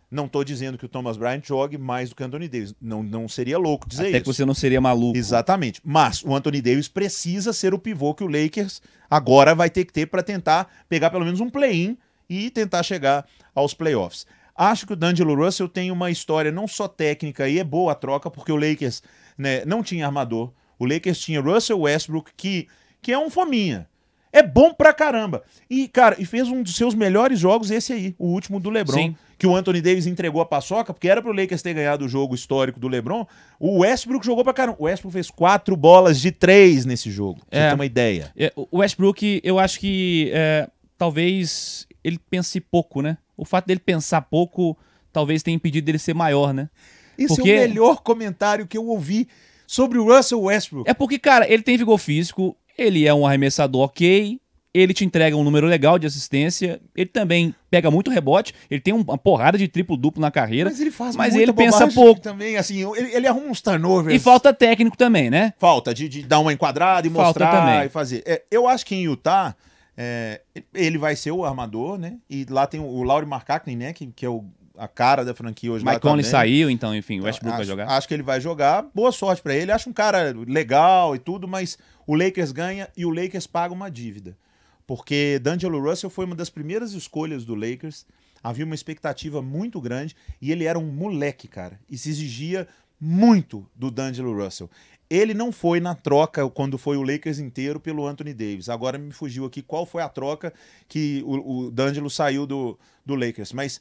Não 0.10 0.30
tô 0.30 0.42
dizendo 0.42 0.77
que 0.77 0.86
o 0.86 0.88
Thomas 0.88 1.18
Bryant 1.18 1.44
jogue 1.46 1.77
mais 1.77 2.10
do 2.10 2.16
que 2.16 2.24
o 2.24 2.25
Anthony 2.25 2.48
Davis. 2.48 2.74
Não, 2.82 3.04
não 3.04 3.27
seria 3.27 3.58
louco 3.58 3.89
dizer 3.89 4.04
Até 4.04 4.12
isso. 4.12 4.22
que 4.22 4.27
você 4.27 4.46
não 4.46 4.54
seria 4.54 4.80
maluco. 4.80 5.18
Exatamente. 5.18 5.82
Mas 5.84 6.24
o 6.24 6.34
Anthony 6.34 6.62
Davis 6.62 6.88
precisa 6.88 7.51
ser 7.51 7.74
o 7.74 7.80
pivô 7.80 8.13
que 8.13 8.24
o 8.24 8.27
Lakers 8.27 8.82
agora 9.10 9.54
vai 9.54 9.70
ter 9.70 9.84
que 9.84 9.92
ter 9.92 10.06
para 10.06 10.24
tentar 10.24 10.70
pegar 10.88 11.10
pelo 11.10 11.25
menos 11.25 11.42
um 11.42 11.50
play-in 11.50 11.98
e 12.30 12.50
tentar 12.50 12.84
chegar 12.84 13.25
aos 13.54 13.74
playoffs. 13.74 14.25
Acho 14.58 14.88
que 14.88 14.94
o 14.94 14.96
D'Angelo 14.96 15.36
Russell 15.36 15.70
tem 15.70 15.92
uma 15.92 16.10
história 16.10 16.52
não 16.52 16.68
só 16.68 16.88
técnica 16.88 17.48
e 17.48 17.60
é 17.60 17.64
boa 17.64 17.92
a 17.92 17.96
troca, 17.96 18.32
porque 18.32 18.52
o 18.52 18.56
Lakers 18.56 19.04
né, 19.38 19.64
não 19.66 19.84
tinha 19.84 20.06
armador. 20.06 20.52
O 20.80 20.86
Lakers 20.86 21.20
tinha 21.20 21.40
Russell 21.40 21.80
Westbrook, 21.82 22.32
que, 22.36 22.68
que 23.02 23.12
é 23.12 23.20
um 23.20 23.30
fominha. 23.30 23.88
É 24.34 24.44
bom 24.44 24.74
pra 24.74 24.94
caramba. 24.94 25.42
E, 25.70 25.88
cara, 25.88 26.16
e 26.20 26.26
fez 26.26 26.48
um 26.50 26.62
dos 26.62 26.76
seus 26.76 26.94
melhores 26.94 27.40
jogos 27.40 27.72
esse 27.72 27.94
aí, 27.94 28.16
o 28.20 28.28
último 28.28 28.60
do 28.60 28.70
LeBron. 28.70 28.94
Sim. 28.94 29.16
Que 29.38 29.48
o 29.48 29.56
Anthony 29.56 29.82
Davis 29.82 30.06
entregou 30.06 30.42
a 30.42 30.46
paçoca, 30.46 30.94
porque 30.94 31.08
era 31.08 31.22
pro 31.22 31.32
Lakers 31.32 31.62
ter 31.62 31.74
ganhado 31.74 32.06
o 32.06 32.10
jogo 32.10 32.36
histórico 32.36 32.80
do 32.80 32.88
LeBron. 32.88 33.26
O 33.60 33.80
Westbrook 33.80 34.26
jogou 34.26 34.44
pra 34.44 34.54
caramba. 34.54 34.78
O 34.80 34.84
Westbrook 34.86 35.14
fez 35.14 35.30
quatro 35.32 35.76
bolas 35.78 36.20
de 36.20 36.32
três 36.32 36.86
nesse 36.86 37.10
jogo. 37.10 37.40
Pra 37.50 37.60
É. 37.60 37.64
você 37.64 37.70
ter 37.70 37.76
uma 37.76 37.86
ideia. 37.86 38.32
É, 38.38 38.52
o 38.56 38.80
Westbrook, 38.80 39.40
eu 39.44 39.58
acho 39.60 39.80
que 39.80 40.30
é, 40.34 40.68
talvez 40.98 41.88
ele 42.04 42.20
pense 42.30 42.60
pouco, 42.60 43.02
né? 43.02 43.18
O 43.38 43.46
fato 43.46 43.65
dele 43.67 43.79
pensar 43.79 44.22
pouco 44.24 44.75
talvez 45.13 45.41
tenha 45.44 45.56
impedido 45.56 45.86
dele 45.86 46.00
ser 46.00 46.13
maior, 46.13 46.53
né? 46.53 46.70
Esse 47.17 47.36
Porque- 47.36 47.51
é 47.51 47.58
o 47.65 47.70
melhor 47.70 48.01
comentário 48.01 48.67
que 48.67 48.77
eu 48.77 48.86
ouvi 48.88 49.27
sobre 49.65 49.98
o 49.98 50.06
Russell 50.15 50.41
Westbrook. 50.41 50.89
É 50.89 50.94
porque, 50.94 51.17
cara, 51.20 51.51
ele 51.51 51.63
tem 51.63 51.77
vigor 51.77 51.98
físico, 51.98 52.56
ele 52.77 53.06
é 53.08 53.13
um 53.13 53.25
arremessador 53.25 53.82
ok, 53.84 54.39
ele 54.74 54.94
te 54.94 55.03
entrega 55.03 55.36
um 55.36 55.44
número 55.44 55.65
legal 55.65 55.98
de 55.98 56.06
assistência, 56.06 56.79
ele 56.96 57.10
também 57.10 57.56
pega 57.72 57.89
muito 57.89 58.12
rebote, 58.12 58.53
ele 58.70 58.79
tem 58.79 58.94
um- 58.94 59.01
uma 59.01 59.17
porrada 59.17 59.58
de 59.58 59.67
triplo-duplo 59.67 60.22
na 60.22 60.29
carreira, 60.29 60.70
Mas 60.70 60.79
ele 60.79 60.91
faz 60.91 61.15
mas 61.15 61.34
ele 61.36 61.51
pensa 61.51 61.88
pouco. 61.88 62.22
também, 62.22 62.56
assim, 62.58 62.88
ele, 62.96 63.12
ele 63.15 63.27
arruma 63.27 63.48
uns 63.48 63.60
turnovers. 63.62 64.15
E 64.15 64.20
falta 64.24 64.53
técnico 64.53 64.96
também, 64.96 65.32
né? 65.32 65.53
Falta 65.58 65.94
de, 65.96 66.08
de 66.08 66.22
dar 66.24 66.39
uma 66.39 66.53
enquadrada 66.53 67.08
e 67.08 67.10
Falta 67.10 67.27
mostrar 67.39 67.51
também. 67.65 67.88
e 67.88 67.89
fazer. 67.89 68.22
É, 68.25 68.44
eu 68.51 68.67
acho 68.67 68.86
que 68.86 68.94
em 68.94 69.03
Utah, 69.06 69.56
é, 69.98 70.42
ele 70.74 70.98
vai 70.98 71.16
ser 71.16 71.32
o 71.32 71.44
armador, 71.44 71.98
né? 71.98 72.18
E 72.30 72.46
lá 72.50 72.68
tem 72.68 72.80
o, 72.80 72.86
o 72.86 73.04
Laurie 73.04 73.27
Markkanen, 73.27 73.75
né? 73.75 73.94
Que, 73.94 74.08
que 74.08 74.25
é 74.25 74.30
o- 74.30 74.46
a 74.77 74.88
cara 74.88 75.25
da 75.25 75.34
franquia 75.34 75.72
hoje 75.72 75.84
Mike 75.84 76.00
Conley 76.01 76.24
saiu, 76.30 76.70
então, 76.70 76.96
enfim, 76.96 77.20
o 77.20 77.24
Westbrook 77.24 77.50
acho, 77.54 77.58
vai 77.58 77.66
jogar. 77.66 77.88
Acho 77.98 78.08
que 78.08 78.13
ele 78.13 78.22
vai 78.22 78.39
jogar. 78.39 78.84
Boa 78.94 79.12
sorte 79.12 79.42
pra 79.42 79.56
ele. 79.56 79.72
Acho 79.72 79.89
um 79.89 79.94
cara 79.94 80.32
legal 80.48 81.16
e 81.16 81.20
tudo, 81.20 81.48
mas 81.48 81.80
o 82.06 82.13
Lakers 82.13 82.51
ganha 82.51 82.88
e 82.96 83.04
o 83.04 83.10
Lakers 83.10 83.48
paga 83.48 83.74
uma 83.74 83.89
dívida. 83.89 84.38
porque 84.86 85.39
D'Angelo 85.39 85.82
Russell 85.84 86.10
foi 86.12 86.25
uma 86.25 86.36
das 86.36 86.50
primeiras 86.50 86.94
escolhas 86.94 87.44
do 87.44 87.56
Lakers. 87.56 88.06
Havia 88.44 88.63
uma 88.66 88.75
expectativa 88.75 89.42
muito 89.42 89.82
grande 89.82 90.16
e 90.39 90.51
ele 90.51 90.63
era 90.66 90.77
um 90.77 90.86
moleque, 90.92 91.48
cara. 91.48 91.80
E 91.89 91.98
se 91.98 92.10
exigia 92.10 92.68
muito 93.01 93.68
do 93.75 93.92
D'Angelo 93.92 94.34
Russell. 94.36 94.70
Ele 95.10 95.34
não 95.34 95.52
foi 95.52 95.80
na 95.80 95.96
troca 95.96 96.48
quando 96.50 96.78
foi 96.78 96.98
o 96.98 97.02
Lakers 97.02 97.40
inteiro 97.40 97.80
pelo 97.80 98.06
Anthony 98.06 98.34
Davis. 98.34 98.68
Agora 98.68 98.98
me 98.98 99.12
fugiu 99.12 99.46
aqui 99.46 99.62
qual 99.62 99.86
foi 99.86 100.02
a 100.02 100.10
troca 100.10 100.54
que 100.88 101.24
o, 101.26 101.68
o 101.68 101.72
D'Angelo 101.72 102.10
saiu 102.10 102.46
do, 102.46 102.78
do 103.06 103.16
Lakers. 103.16 103.54
Mas 103.54 103.80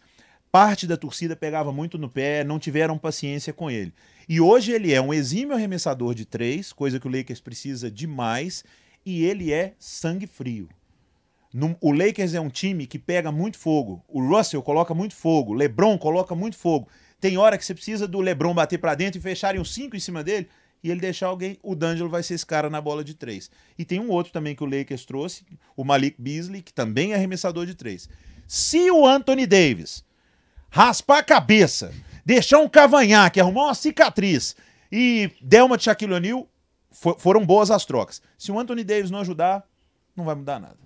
parte 0.52 0.86
da 0.86 0.96
torcida 0.96 1.34
pegava 1.34 1.72
muito 1.72 1.98
no 1.98 2.08
pé, 2.08 2.44
não 2.44 2.58
tiveram 2.58 2.96
paciência 2.96 3.52
com 3.52 3.70
ele. 3.70 3.92
E 4.28 4.40
hoje 4.40 4.72
ele 4.72 4.92
é 4.92 5.00
um 5.00 5.12
exímio 5.12 5.54
arremessador 5.54 6.14
de 6.14 6.24
três, 6.24 6.72
coisa 6.72 7.00
que 7.00 7.08
o 7.08 7.10
Lakers 7.10 7.40
precisa 7.40 7.90
demais, 7.90 8.64
e 9.04 9.24
ele 9.24 9.52
é 9.52 9.74
sangue 9.78 10.26
frio. 10.26 10.68
O 11.80 11.92
Lakers 11.92 12.34
é 12.34 12.40
um 12.40 12.50
time 12.50 12.86
que 12.86 12.98
pega 12.98 13.32
muito 13.32 13.58
fogo. 13.58 14.04
O 14.08 14.20
Russell 14.20 14.62
coloca 14.62 14.92
muito 14.94 15.14
fogo. 15.14 15.54
LeBron 15.54 15.96
coloca 15.96 16.34
muito 16.34 16.56
fogo. 16.56 16.88
Tem 17.18 17.38
hora 17.38 17.56
que 17.56 17.64
você 17.64 17.72
precisa 17.72 18.06
do 18.06 18.20
LeBron 18.20 18.52
bater 18.52 18.78
para 18.78 18.94
dentro 18.94 19.18
e 19.18 19.22
fecharem 19.22 19.60
os 19.60 19.72
cinco 19.72 19.96
em 19.96 20.00
cima 20.00 20.22
dele 20.22 20.48
e 20.82 20.90
ele 20.90 21.00
deixar 21.00 21.28
alguém. 21.28 21.58
O 21.62 21.74
D'Angelo 21.74 22.08
vai 22.08 22.22
ser 22.22 22.34
esse 22.34 22.46
cara 22.46 22.70
na 22.70 22.80
bola 22.80 23.02
de 23.02 23.14
três. 23.14 23.50
E 23.78 23.84
tem 23.84 24.00
um 24.00 24.10
outro 24.10 24.32
também 24.32 24.54
que 24.54 24.62
o 24.62 24.66
Lakers 24.66 25.04
trouxe, 25.04 25.44
o 25.76 25.84
Malik 25.84 26.16
Beasley, 26.20 26.62
que 26.62 26.72
também 26.72 27.12
é 27.12 27.16
arremessador 27.16 27.66
de 27.66 27.74
três. 27.74 28.08
Se 28.46 28.90
o 28.90 29.06
Anthony 29.06 29.46
Davis 29.46 30.04
raspar 30.70 31.18
a 31.18 31.22
cabeça, 31.22 31.92
deixar 32.24 32.58
um 32.58 32.68
cavanhaque, 32.68 33.40
arrumar 33.40 33.64
uma 33.64 33.74
cicatriz 33.74 34.56
e 34.90 35.30
der 35.40 35.62
uma 35.64 35.76
de 35.76 35.84
Shaquille 35.84 36.14
O'Neal, 36.14 36.48
for, 36.90 37.18
foram 37.18 37.44
boas 37.44 37.70
as 37.70 37.84
trocas. 37.84 38.22
Se 38.38 38.52
o 38.52 38.58
Anthony 38.58 38.84
Davis 38.84 39.10
não 39.10 39.20
ajudar, 39.20 39.66
não 40.14 40.24
vai 40.24 40.34
mudar 40.34 40.60
nada. 40.60 40.85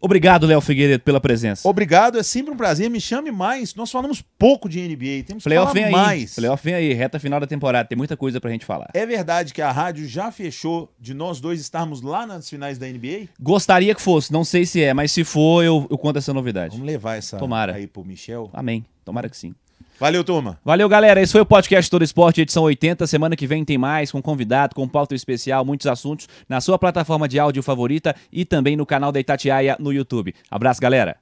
Obrigado, 0.00 0.46
Léo 0.46 0.60
Figueiredo, 0.60 1.02
pela 1.04 1.20
presença. 1.20 1.68
Obrigado, 1.68 2.18
é 2.18 2.22
sempre 2.22 2.52
um 2.52 2.56
prazer. 2.56 2.88
Me 2.88 3.00
chame 3.00 3.30
mais. 3.30 3.74
Nós 3.74 3.90
falamos 3.90 4.22
pouco 4.38 4.68
de 4.68 4.80
NBA, 4.80 5.24
temos 5.26 5.44
que 5.44 5.54
falar 5.54 5.72
vem 5.72 5.90
mais. 5.90 6.30
aí. 6.30 6.34
Playoff 6.36 6.64
vem 6.64 6.74
aí, 6.74 6.92
reta 6.94 7.18
final 7.18 7.38
da 7.38 7.46
temporada. 7.46 7.86
Tem 7.86 7.98
muita 7.98 8.16
coisa 8.16 8.40
pra 8.40 8.50
gente 8.50 8.64
falar. 8.64 8.88
É 8.94 9.04
verdade 9.04 9.52
que 9.52 9.60
a 9.60 9.70
rádio 9.70 10.08
já 10.08 10.32
fechou 10.32 10.90
de 10.98 11.12
nós 11.12 11.38
dois 11.38 11.60
estarmos 11.60 12.00
lá 12.00 12.26
nas 12.26 12.48
finais 12.48 12.78
da 12.78 12.86
NBA? 12.86 13.28
Gostaria 13.38 13.94
que 13.94 14.00
fosse, 14.00 14.32
não 14.32 14.42
sei 14.42 14.64
se 14.64 14.82
é, 14.82 14.94
mas 14.94 15.12
se 15.12 15.22
for, 15.22 15.62
eu, 15.62 15.86
eu 15.90 15.98
conto 15.98 16.18
essa 16.18 16.32
novidade. 16.32 16.72
Vamos 16.72 16.86
levar 16.86 17.16
essa 17.16 17.36
Tomara. 17.36 17.74
aí 17.74 17.86
pro 17.86 18.04
Michel. 18.04 18.48
Amém. 18.54 18.84
Tomara 19.04 19.28
que 19.28 19.36
sim. 19.36 19.54
Valeu, 20.00 20.24
turma. 20.24 20.58
Valeu, 20.64 20.88
galera. 20.88 21.20
Esse 21.20 21.32
foi 21.32 21.42
o 21.42 21.46
podcast 21.46 21.90
Todo 21.90 22.02
Esporte, 22.02 22.40
edição 22.40 22.62
80. 22.62 23.06
Semana 23.06 23.36
que 23.36 23.46
vem 23.46 23.62
tem 23.66 23.76
mais, 23.76 24.10
com 24.10 24.22
convidado, 24.22 24.74
com 24.74 24.88
pauta 24.88 25.14
especial, 25.14 25.62
muitos 25.62 25.86
assuntos 25.86 26.26
na 26.48 26.58
sua 26.58 26.78
plataforma 26.78 27.28
de 27.28 27.38
áudio 27.38 27.62
favorita 27.62 28.16
e 28.32 28.46
também 28.46 28.76
no 28.76 28.86
canal 28.86 29.12
da 29.12 29.20
Itatiaia 29.20 29.76
no 29.78 29.92
YouTube. 29.92 30.34
Abraço, 30.50 30.80
galera. 30.80 31.16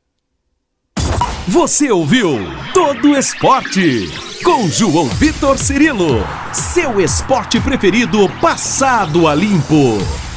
Você 1.49 1.91
ouviu 1.91 2.39
Todo 2.73 3.17
Esporte 3.17 4.09
com 4.45 4.69
João 4.69 5.07
Vitor 5.07 5.59
Cirilo, 5.59 6.25
seu 6.53 7.01
esporte 7.01 7.61
preferido 7.61 8.29
passado 8.41 9.27
a 9.27 9.35
limpo. 9.35 10.28